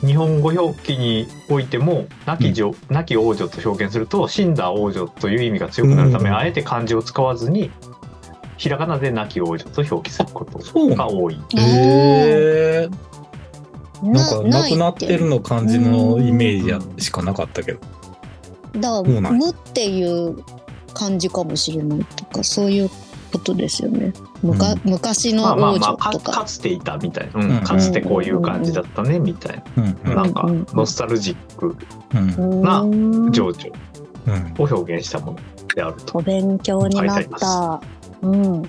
[0.06, 6.36] 日本語表記においても亡き女、亡き王女と表現すると死んだ王女という意味が強くなるため、うん。
[6.36, 7.72] あえて漢字を使わずに
[8.58, 11.36] ひらがなで亡き王女と表記することそうが多い。
[11.56, 12.90] へえ
[14.04, 17.80] なんかななくなってるの感じのイメージやしかなかったけど。
[18.80, 20.44] だ無っていう
[20.94, 22.90] 感じかもしれないとかそういう
[23.32, 24.14] ことですよね。
[24.44, 24.82] むかうん。
[24.92, 26.10] 昔のまあまあ王まあか。
[26.10, 26.32] 女とか。
[26.40, 27.52] かつていたみたいな、うん。
[27.52, 29.84] うんかつてこういう感じだったねみたいうん。
[30.06, 30.16] うん。
[30.16, 31.76] ななんかノスタルジック
[32.14, 32.62] うん。
[32.62, 33.32] なうん。
[33.32, 33.72] 情緒
[34.28, 34.54] うん。
[34.60, 35.38] を表現したもの
[35.76, 36.20] であると。
[36.20, 37.82] お勉強になった。
[38.22, 38.64] うん。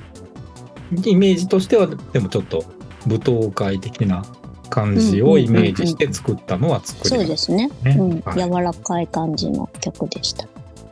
[1.04, 2.64] イメージとしてはでもちょっと
[3.06, 4.22] 舞踏会的な
[4.68, 7.52] 感じをイメージして作ったのは作りそうまです。
[7.52, 7.70] ね。
[7.84, 8.38] うん、はい。
[8.38, 10.46] 柔らかい感じの曲でした。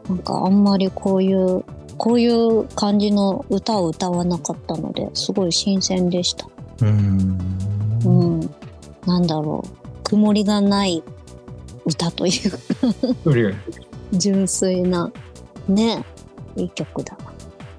[0.09, 1.65] なんかあんまりこういう、
[2.03, 6.47] こういう感じの歌を歌わなかったので、すごい新鮮でした。
[6.47, 7.39] うーん
[8.07, 8.55] うん。
[9.05, 10.03] なんだろう。
[10.05, 11.05] 曇りがない
[11.85, 13.55] 歌という
[14.15, 15.13] 純粋な、
[15.69, 16.03] ね、
[16.57, 17.35] いい曲だな。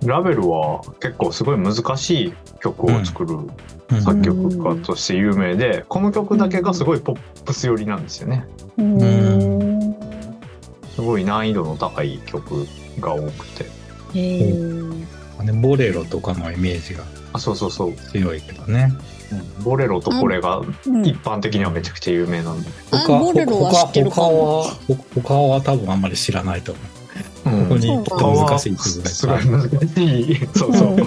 [0.06, 3.34] ラベルは結構すごい難しい曲を作る
[3.92, 8.46] うん作曲家として有名で、この曲だけがすごいポップス寄りなんですよね。
[8.78, 9.96] うーん。
[10.94, 12.68] すごい難易度の高い曲
[13.00, 13.81] が多くて。
[14.14, 17.94] へーねボレロとかのイメージがあ、そうそうそう。
[17.94, 18.94] 強いけどね。
[19.64, 22.70] ボレロとこれがうん一般的にはめちゃくちゃ有名なんで。
[22.92, 26.86] あボレロは知ってるか他もは他他は多分あんまり知らないと思う。
[26.86, 26.92] うん
[27.64, 30.48] ここにそうきっと難しい曲すごい難しい。
[30.56, 30.88] そうそう。
[30.90, 31.06] う ん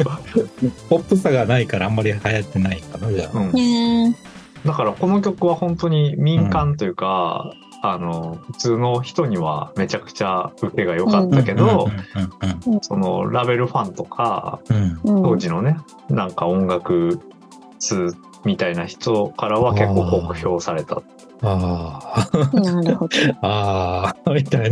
[0.88, 3.38] ポップさがないからあんまり流行ってないかなじゃあ。
[3.38, 4.16] うんね
[4.64, 7.52] だからこの曲は本当に民間というか、
[7.92, 11.90] あの、普通の人にはめちゃくちゃ受けが良かったけど、
[12.82, 14.60] そのラベルファンとか、
[15.04, 15.76] 当時のね、
[16.08, 17.20] なんか音楽
[17.78, 21.02] 通みたいな人からは結構酷評された。
[21.42, 23.16] あなるほど。
[23.42, 24.70] あ、ああ、みたい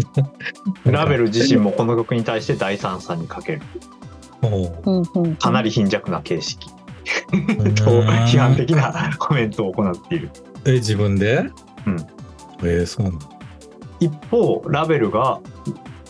[0.85, 0.93] な。
[0.93, 3.63] ラベル自身もこの曲に対して第三者にかける。
[5.39, 6.69] かなり貧弱な形式
[7.31, 10.31] とん批判的なコメントを行っている。
[10.65, 11.51] え、自分で？
[11.87, 11.97] うん。
[12.63, 13.19] えー、そうなの？
[14.01, 15.41] 一方、ラベルが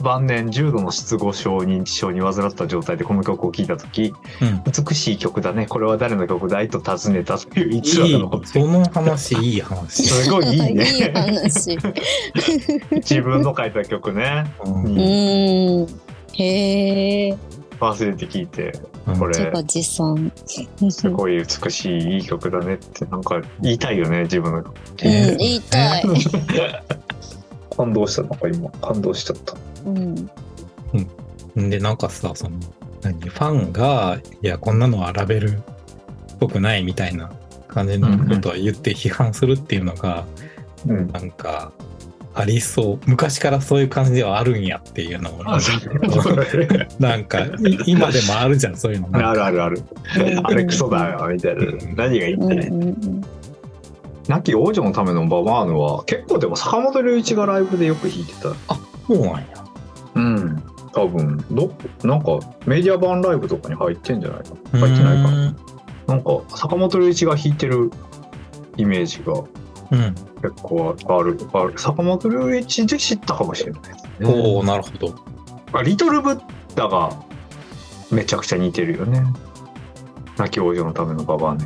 [0.01, 4.63] 晩年重度の失語症認知症に患った状態でこの曲を聴いた時うん。
[4.89, 10.03] 美しい曲だねこれは誰の曲だいと尋ねたという逸話いいが残ってその話、いい話。
[10.05, 11.79] すごいいいねいい話。
[12.93, 15.87] 自分の書いた曲ねうんうにん。
[16.35, 17.39] へえ。
[17.91, 18.73] 忘れて聴いて
[19.07, 19.19] うん。
[19.19, 20.33] これ自賛。
[20.91, 24.63] すごい美しいいい曲だねってなんか言いたいよね自分の。
[24.63, 26.05] 曲うん、言いたい。
[27.77, 28.71] 感動したなんか今。
[28.71, 29.55] 感動しちゃった。
[29.87, 30.31] うん。
[31.57, 32.59] で、なんかさ、その、
[33.03, 35.63] 何、ファンが、いや、こんなのはラベルっ
[36.39, 37.31] ぽくないみたいな
[37.69, 40.25] 感じのことを言って批判するっていうのが、
[40.87, 41.13] うん。
[41.13, 41.73] なんか、
[42.35, 42.99] ありそう。
[43.07, 45.83] 昔からそういう感じではあるんやっていうのを、あそう
[46.99, 47.51] なんか、い
[47.87, 49.09] 今でもあるじゃん、そういうの。
[49.13, 49.83] あるあるある。
[50.45, 51.65] あれクソだよみたいな。
[51.95, 52.69] 何が言いうんたい？
[52.69, 53.25] うんうん
[54.29, 58.55] 亡き王女のためのババーヌは結構でも坂本龍一がライブでよく弾いてた。
[59.09, 59.43] そうなんや。
[60.15, 60.63] うん。
[60.93, 61.45] 多分。
[61.51, 64.79] どなんかメディア版ライブとかに入ってんじゃないかな？
[64.79, 65.57] 入ってないかな？
[66.07, 67.91] なんか坂本龍一が弾いてる
[68.77, 69.43] イメージが
[69.93, 70.15] うん。
[70.43, 75.15] 結構あるある坂本龍一で知ったかもしれないですねおおなるほど。
[75.73, 76.41] あリトルブッ
[76.75, 77.11] ダが
[78.11, 79.23] めちゃくちゃ似てるよね
[80.37, 81.65] 亡き王女のためのババーヌ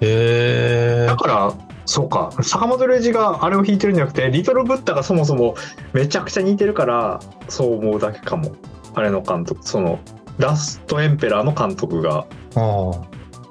[0.00, 1.16] へえだ。
[1.16, 1.54] から
[1.86, 5.54] そうか坂本龍一があれを弾いてるんじゃなくてリトルブッダがそもそも
[5.94, 8.54] めちゃくちゃ似てるからそう思うだけかも
[8.94, 9.98] あれの監督その
[10.36, 12.26] ラストエンペラーの監督が
[12.56, 12.90] あ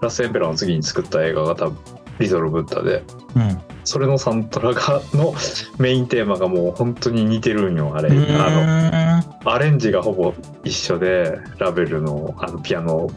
[0.02, 1.78] ラストエンペラーの次に作った映画が多分
[2.20, 3.04] リトルブッダで
[3.36, 3.40] あ。
[3.40, 3.62] うん。
[3.88, 5.34] それのサントラがの
[5.80, 10.34] メインテーマがもう本当に似てるんよあれ、うあのアレンジがほぼ
[10.66, 13.10] 一緒でラベルのあのピアノ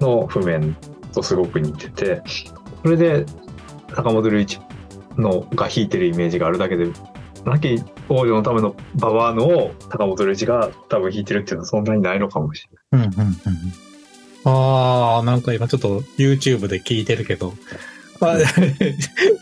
[0.00, 0.76] の譜面
[1.14, 2.22] とすごく似てて。
[2.82, 3.26] それで
[3.94, 4.60] 坂本龍一
[5.16, 6.86] のが弾いてるイメージがあるだけで
[7.44, 13.08] 亡き王女のためのババアのを高本龍一が多分弾いてるっていうのはそんなにないのかもしれない。
[13.08, 13.34] うんうんうん、
[14.44, 17.52] ああ、なんか今ちょっと YouTube で聞いてるけど、
[18.20, 18.36] まあ、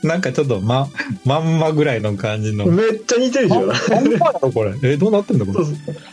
[0.03, 0.89] なんかちょっとま、
[1.25, 2.67] まんまぐらいの感じの。
[2.67, 3.67] めっちゃ似てるじゃん。
[3.67, 3.79] まん
[4.19, 4.75] まやろこれ。
[4.83, 5.65] え、どうなってんだこれ？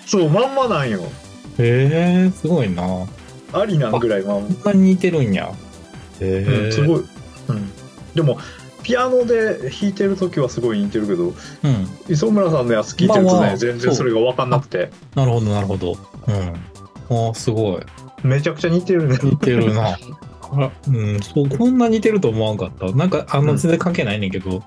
[0.06, 1.02] そう、まんまなんよ。
[1.60, 2.84] へえー、すごいな。
[3.54, 4.48] ありなんぐらいまんま。
[4.48, 5.52] こんなに似てるんや。
[6.20, 7.04] へえー、うん、すごい。
[7.50, 7.72] うん。
[8.16, 8.40] でも、
[8.84, 11.34] ピアノで弾いてる時はすごい似てるけど、うん、
[12.10, 15.96] 磯村さんのやつ聞いてるとね、まあまあ、全然それが分かんなくてなるほどなるほど
[16.28, 17.82] うんあすごい
[18.24, 19.98] めちゃくちゃ似てるね似てるな
[20.88, 22.92] うんそうこんな似てると思わんかった。
[22.92, 24.64] なんかあの全然関係ないねんけど、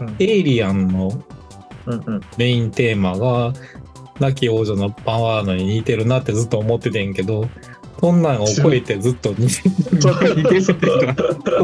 [0.00, 1.10] うん、エイリアンの
[2.36, 3.52] メインテーマが
[4.20, 7.48] 亡き王女のパワーのに似てるなってずっと思っててんけど
[8.00, 10.62] そんなんを超えてずっと似てる。
[10.62, 10.72] そ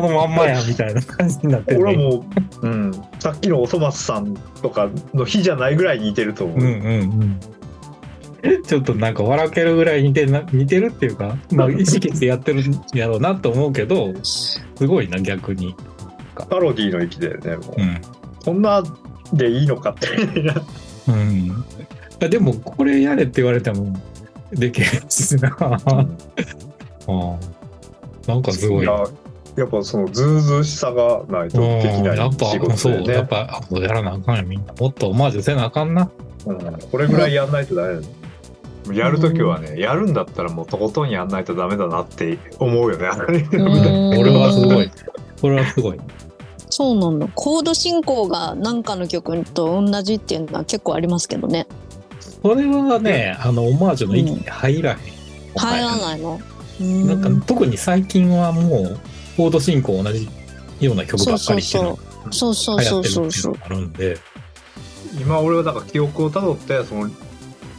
[0.00, 2.26] のまんまやみたいな感じになってる、ね、俺も、
[2.62, 6.58] うん、さっきのおそ松さんとかの日じゃないぐらい似てると思う。
[6.58, 7.40] うんうんうん、
[8.66, 15.74] ちょっとなんか笑けるぐらい似てるな似てるっていうか、 まあ、意識してやってるんやろうなと思うけどすごいな逆に。
[16.50, 18.00] パロディーの域でねもう、うん、
[18.44, 18.82] こんな
[19.32, 20.08] でいいのかって。
[21.06, 23.94] うん、でもこれやれって言われても
[24.52, 25.56] できるしな。
[25.60, 26.06] あ
[28.26, 28.86] なんかすごい。
[29.56, 34.74] やっぱそのずうずうしさがないとできない仕事で、ね、やっぱそうややらなあかんよみんな。
[34.74, 36.10] もっとオマージュせなあかんな、
[36.46, 36.58] うん、
[36.90, 38.06] これぐらいやんないとダメだ、ね、
[38.92, 43.08] やるときはね、やるんだったらもうとことんやんないとダメだなって思うよね
[44.18, 44.90] 俺はすごい。
[45.40, 46.00] これはすごい。
[46.70, 47.28] そうなんだ。
[47.34, 51.66] コード進行が何かの曲と同じっていうのは結構ありますけどね。
[52.42, 54.98] それはね、あの、オマージュの域に入らへん。
[55.56, 56.40] 入らないの？
[56.80, 59.00] なんか特に最近はもう、
[59.36, 60.28] コード進行同じ
[60.80, 62.54] ような曲ばっかりっていうのがそう。
[62.54, 64.18] そうそうそうそうあるんで。
[65.20, 67.08] 今俺はだから記憶をたどって、その、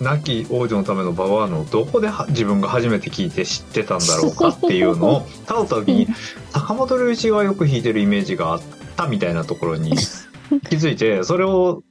[0.02, 6.08] 亡き王女のためのババアのどこで自分が初めて聞いて知ってたんだろうかっていうのを たどった時に
[6.52, 8.62] 坂本龍一がよく弾いてるイメージがあっ
[8.98, 9.96] たみたいなところに
[10.70, 11.82] 気づいてそれを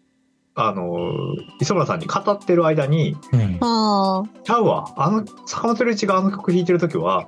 [0.54, 1.12] あの
[1.60, 4.92] 磯村さんに語ってる間に「うん、ちゃうわ。
[4.96, 7.26] あの坂本龍一があの曲弾いてる時は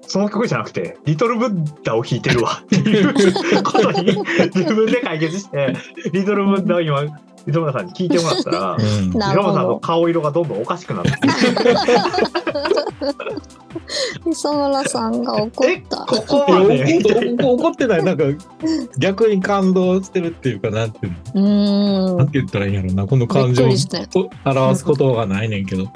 [0.00, 3.14] その曲じゃなくて「リトルブッダ」を弾いてるわっていう
[3.62, 4.16] ことに
[4.54, 5.74] 自分で解決して
[6.12, 7.04] 「リトルブッダ」を今
[7.46, 11.10] 磯村さんに聞いてもらったら、うん、磯村さんの顔色がどんどんおかしくなって。
[14.26, 15.96] 磯村さんが怒った。
[15.98, 17.00] ここまで
[17.42, 18.04] 怒ってない。
[18.04, 18.24] なんか
[18.98, 22.16] 逆に感動してるっていうかなんていうの？
[22.16, 23.68] なんて言ったらいいんやろうなこの感情を
[24.44, 25.92] 表すことがないねんけど、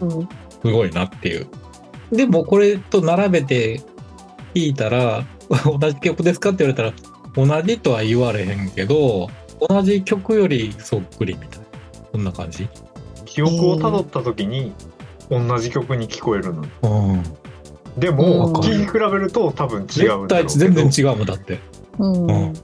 [0.00, 0.28] うん、
[0.62, 1.46] すごいなっていう。
[2.10, 3.80] でもこれと並べて
[4.54, 5.24] 聞いたら
[5.64, 6.92] 同じ曲ですかって言われたら
[7.34, 9.28] 同じとは言われへんけど
[9.60, 11.66] 同じ曲よりそっくりみたいな。
[12.12, 12.68] そんな感じ？
[13.24, 14.72] 記憶をたどった時に
[15.30, 17.22] 同じ曲に聞こえるの、うん、
[17.98, 21.58] でも聴き比べると多分違うんだ全然違うもんだって、
[21.98, 22.54] うん、うん、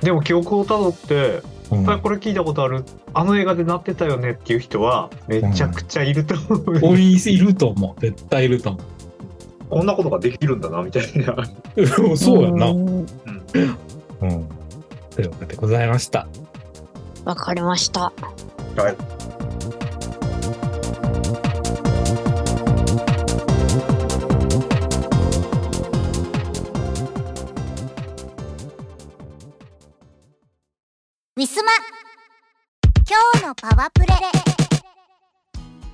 [0.00, 2.84] でも記憶をたどってうん、これ聞いたことある。
[3.14, 8.00] あの映画でなってたよねっていう人はめちゃくちゃいると思う、うん、いると思う。
[8.00, 8.82] 絶対いると思う。
[9.70, 11.36] こんなことができるんだなみたいな。
[12.16, 12.70] そうやな。
[12.70, 13.06] うん、
[14.22, 14.48] うん
[15.14, 16.26] ということでございました。
[17.24, 18.12] わかりました。
[18.76, 19.20] はい。
[31.36, 31.72] ウィスマ
[33.08, 34.08] 今日のパワプレ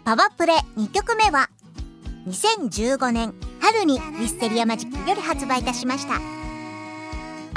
[0.05, 1.49] パワプレ2曲目は
[2.27, 6.36] 2015年春にウィステリアマジックより発売いたしました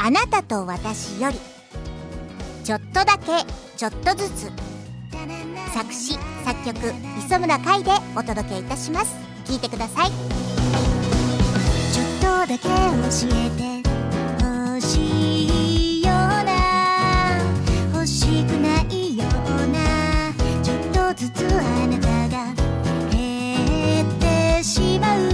[0.01, 1.37] あなたと私より
[2.63, 3.45] ちょっとだけ
[3.75, 4.49] ちょっとずつ
[5.73, 6.77] 作詞作曲
[7.17, 9.13] 磯村海でお届けいたします。
[9.43, 10.09] 聞いてください。
[10.09, 12.69] ちょっとだけ教
[13.35, 13.83] えて
[14.41, 17.43] ほしいような
[17.93, 19.27] 欲しくないよう
[19.67, 20.31] な
[20.63, 22.53] ちょっとずつあなたが
[23.11, 25.28] 減ってしまう。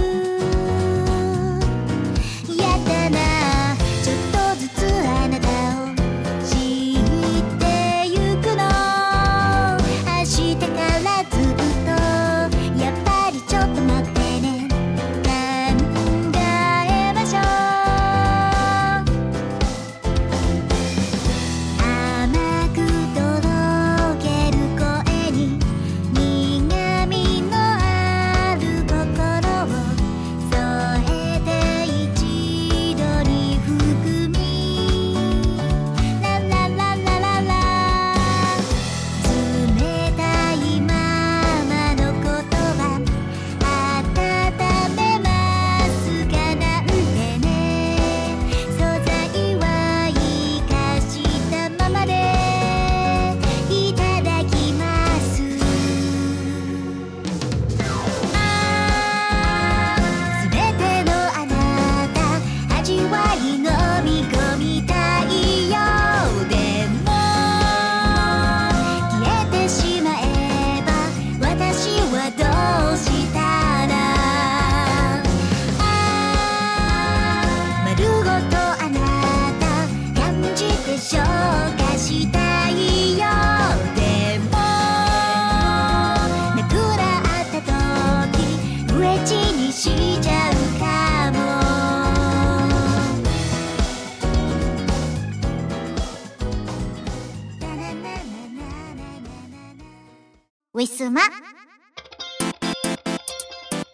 [100.76, 101.22] ウィスマ。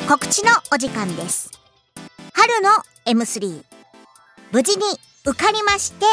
[0.08, 1.52] 告知のお時間です。
[2.34, 2.70] 春の
[3.06, 3.62] M3
[4.50, 4.82] 無事に
[5.24, 6.06] 受かりまして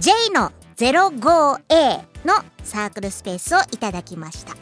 [0.00, 4.56] J の 05A のサークルスペースをいただきました。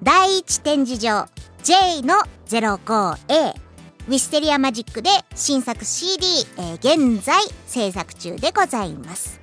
[0.00, 1.26] 第一展示場
[1.64, 2.14] J の
[2.46, 3.54] 05A
[4.06, 6.24] ウィステリアマジックで新作 CD、
[6.56, 9.40] えー、現在制作中でございます。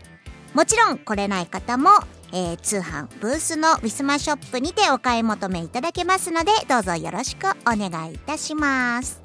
[0.53, 1.89] もちろん来れない方も、
[2.31, 9.21] えー、通販ブースのウィスマショップにてお買い求めいただけますのでどうぞよろしくお願いいたします。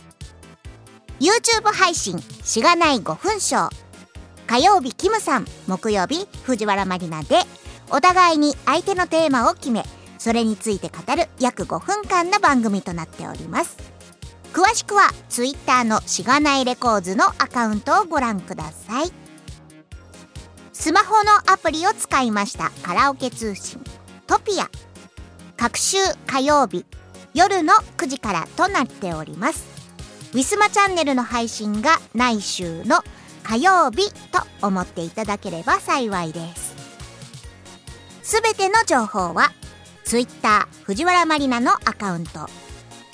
[1.21, 3.85] YouTube 配信しがない5分ショー
[4.47, 7.39] 火曜日キムさん木曜日藤原まりなで
[7.91, 9.85] お互いに相手のテーマを決め
[10.19, 13.77] それについて語る約5分間の番組となっております。
[14.53, 19.24] 詳しくは Twitter のしがないレコーズのアカウントをご覧ください。
[20.85, 22.71] スマホのアプリを使いました。
[22.83, 23.83] カラオケ通信。
[24.27, 24.69] トピア。
[25.57, 26.85] 各週火曜日。
[27.33, 29.65] 夜の9時からとなっております。
[30.35, 32.99] ウィスマチャンネルの配信が来週の
[33.45, 36.75] 火曜日と思っていただければ幸いです。
[38.23, 39.53] すべての情報は
[40.05, 42.47] Twitter 藤原まりなのアカウント。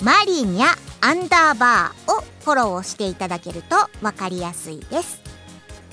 [0.01, 0.67] マリニャ
[0.99, 5.20] アンダーバーをフォローしていただけると分かりやすいです。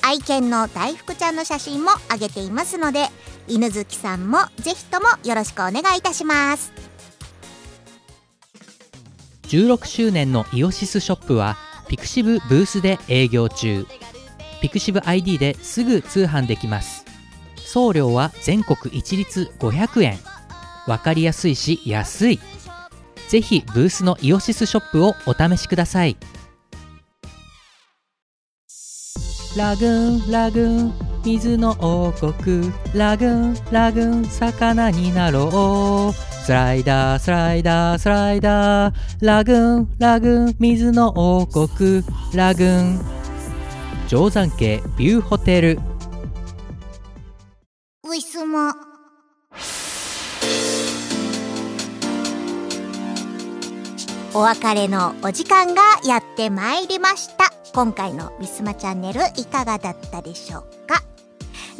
[0.02, 3.08] 愛犬の大福ちゃんの写真も上げていますので
[3.46, 6.72] 犬好きさんもぜひともよろしくお願いいたします。
[9.44, 11.56] 16周年のイオシスショップは
[11.88, 13.86] ピクシブブースで営業中。
[14.60, 17.04] ピクシブ ID ですぐ通販できます。
[17.56, 20.18] 送料は全国一律500円。
[20.86, 22.40] わかりやすいし安い。
[23.28, 26.16] ぜひブースのイオシスショップをお試しください。
[29.56, 30.92] ラグーンラグーン
[31.24, 32.72] 水の王国。
[32.94, 36.44] ラグーンラグーン魚になろう。
[36.44, 38.94] スライダースライダースライダー。
[39.20, 42.02] ラグーンラグーン水の王国。
[42.34, 43.00] ラグーン。
[44.08, 45.78] 定山渓ビューホテル。
[48.04, 48.87] ウィスマ
[54.38, 57.52] お別れのお時間がやってまいりました。
[57.74, 61.02] 今回のウィスマチャンネルいかがだったでしょうか？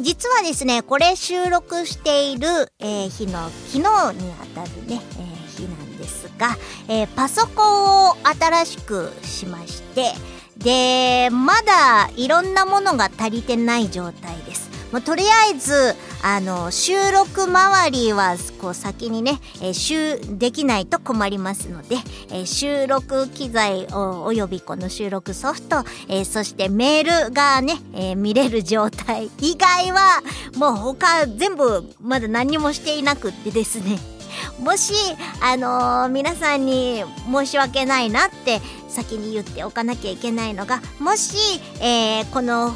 [0.01, 2.49] 実はですねこれ収録している、
[2.79, 6.57] えー、日の昨日にあたるね、えー、日なんですが、
[6.89, 10.11] えー、パソコンを新しくしまして
[10.57, 14.68] でまだいろんなものが足りてない状態です。
[14.91, 21.97] もうとりあえずあの収録周りはこう先にね、えー、できないと困りますので、
[22.31, 30.21] えー、収録機材おおよびこの収録ソフト、えー、そしてメールがね、え見れる状態以外は
[30.57, 33.99] もう他全部まだ何もしていなくってですね。
[34.59, 34.93] もし、
[35.41, 41.37] あのー、皆さんに申し訳ないなって先に言っておかなきゃいけないのが、もし、
[41.79, 42.75] えー、この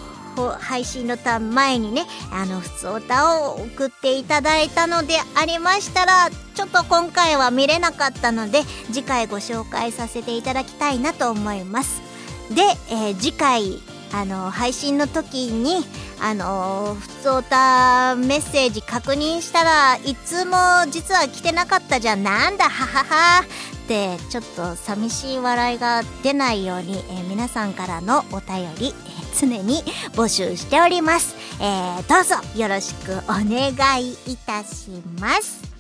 [0.60, 12.02] 配信のた前にね、あの、普通歌を送っていただいたのでありましたら、ちょっと今回は見れなかったので、次回ご紹介させていただきたいなと思います。
[12.50, 13.80] で、えー、次回、
[14.12, 15.86] あの、配信の時に、
[16.26, 20.56] あの普通歌メッセージ確認したらいつも
[20.90, 23.44] 実は来てなかったじゃんなんだははは
[23.84, 35.74] ってちょっと寂しい笑いが出ないように、えー、皆さんからのお便り、えー、常に募集しております、えー、どうぞよろしくお願いいたします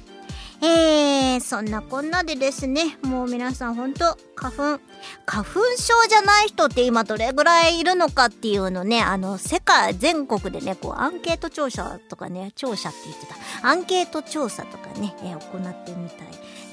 [0.65, 4.81] えー、そんなこんなでですね、もう皆さんほんと花粉、
[5.25, 16.27] 花粉症じゃない人って今どれぐらいいるのかっていうのね、あの、世界全国でね、こうアンケート調査とかね、調査って言ってた、アンケート調査とかね、えー、行ってみたい。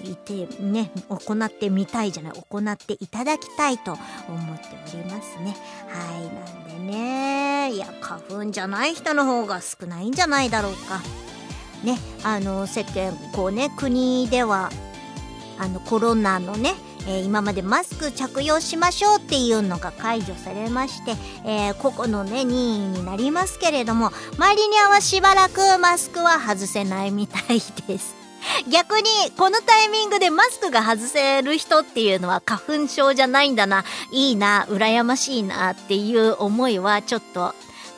[0.04, 3.92] いてね、行ってみたいじゃない、行っていただきたいと
[4.28, 5.56] 思っておりますね。
[5.90, 11.00] はい、なんでね、いや、花粉じゃない人の方が少ないんじゃないだろうか。
[11.84, 14.70] ねあの世間こうね国では
[15.58, 16.74] あのコロナのね
[17.06, 21.12] えー、今までマスク着用しましょうっていうのが解除されまして、
[21.46, 28.19] えー、個々のね任意になりますけれどもマリニャはしばらくマスクは外せないみたいです
[28.70, 29.04] 逆に
[29.36, 33.84] このタイミングでマスクが外せる人っていうのは花粉症じゃないんだな。
[34.12, 37.54] いいな羨ましいなっていう思いはちょっと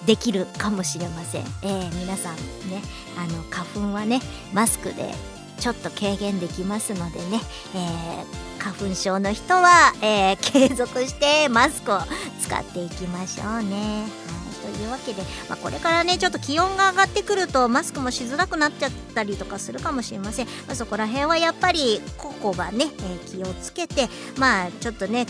[0.06, 2.36] できるかもしれません、えー、皆さん
[2.68, 2.82] ね
[3.16, 4.20] あの花粉はね
[4.52, 5.12] マスクで
[5.58, 7.40] ちょっと軽減できますのでね、
[7.76, 11.98] えー、花粉症の人は、えー、継続してマスクを
[12.40, 14.21] 使っていきましょうね。
[14.62, 24.08] というわけで、まあ、これからねちょっと気温が上がってくるとマスクもしづらくなっちゃったりとかするかもしれません、まあ、そこら辺はやっぱり個々がね、えー、気をつけて
[24.38, 25.26] まあちょっとね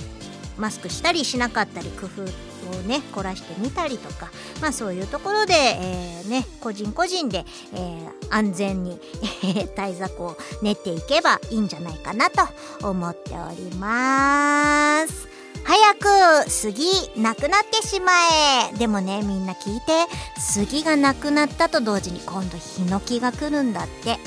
[0.59, 4.31] マスクしたりしなかったり工夫をね凝らしてみたりとか
[4.61, 9.01] まあそういうところで、えー、ね個人個人で、えー、安全に
[9.75, 12.43] 対策を練っていけばいいんじゃないかなと
[12.87, 15.32] 思っております。
[15.65, 16.85] 早く杉
[17.17, 18.13] なくなってしま
[18.73, 18.77] え。
[18.77, 20.07] でもねみんな聞いて。
[20.39, 24.19] 杉がなくなったと同時に今度ヒノキが来るんだって。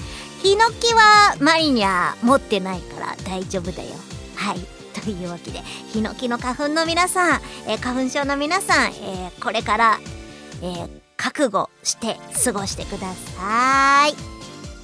[0.42, 3.90] ヒノキはマリニャ持ってないから大丈夫だよ。
[4.36, 4.60] はい。
[5.02, 5.60] というわけで
[5.92, 10.00] ヒノキの花粉の皆さん、えー、花粉症の皆さん、えー、これから、
[10.62, 14.14] えー、覚悟して過ごしてください。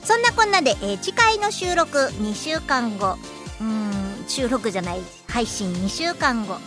[0.04, 3.18] そんなこんなで、え次回の収録2週間後。
[3.62, 5.21] うん収録じゃない。
[5.32, 6.58] 配信2週間後。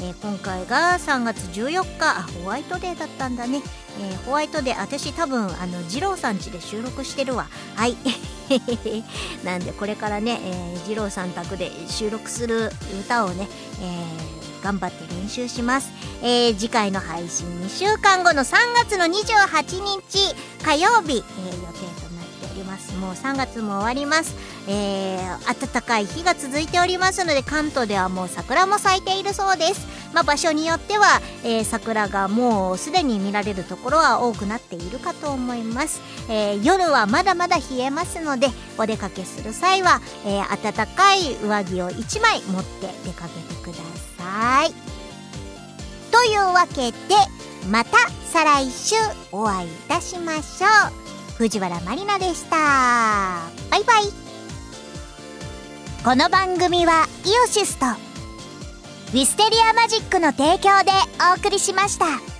[0.00, 2.18] えー、今回が3月14日。
[2.18, 3.62] あホワイトデーだったんだね、
[4.00, 7.46] えー、ホワイトデー私多分あの二郎さん家で収録してるわ。
[7.76, 7.96] はい。
[9.44, 13.48] なんでこれからね、えー、二郎さん宅で収録する歌をね、
[13.80, 15.90] えー、頑張って練習します、
[16.22, 22.07] えー、次回の配信2週間後の3月の28日火曜日、えー、予定と
[22.98, 24.34] もう3月も終わります。
[24.68, 43.82] えー、暖かい日が続いておりますので関東ではもう桜も咲いているそうです、まあ、場所によっては、えー、桜がもうすでに見られるところは多くなっているかと思います、えー、夜はまだまだ冷えますのでお出かけする際は、えー、暖かい上着を1枚持って出かけてくだ
[44.18, 44.72] さい。
[46.10, 46.96] というわけで
[47.70, 47.96] また
[48.26, 48.96] 再来週
[49.30, 50.97] お会いいたしましょう。
[51.38, 52.56] 藤原まりなでした
[53.70, 54.02] バイバイ
[56.04, 60.90] この番組はイオシスとウィステリアマジックの提供で
[61.32, 62.37] お送りしました。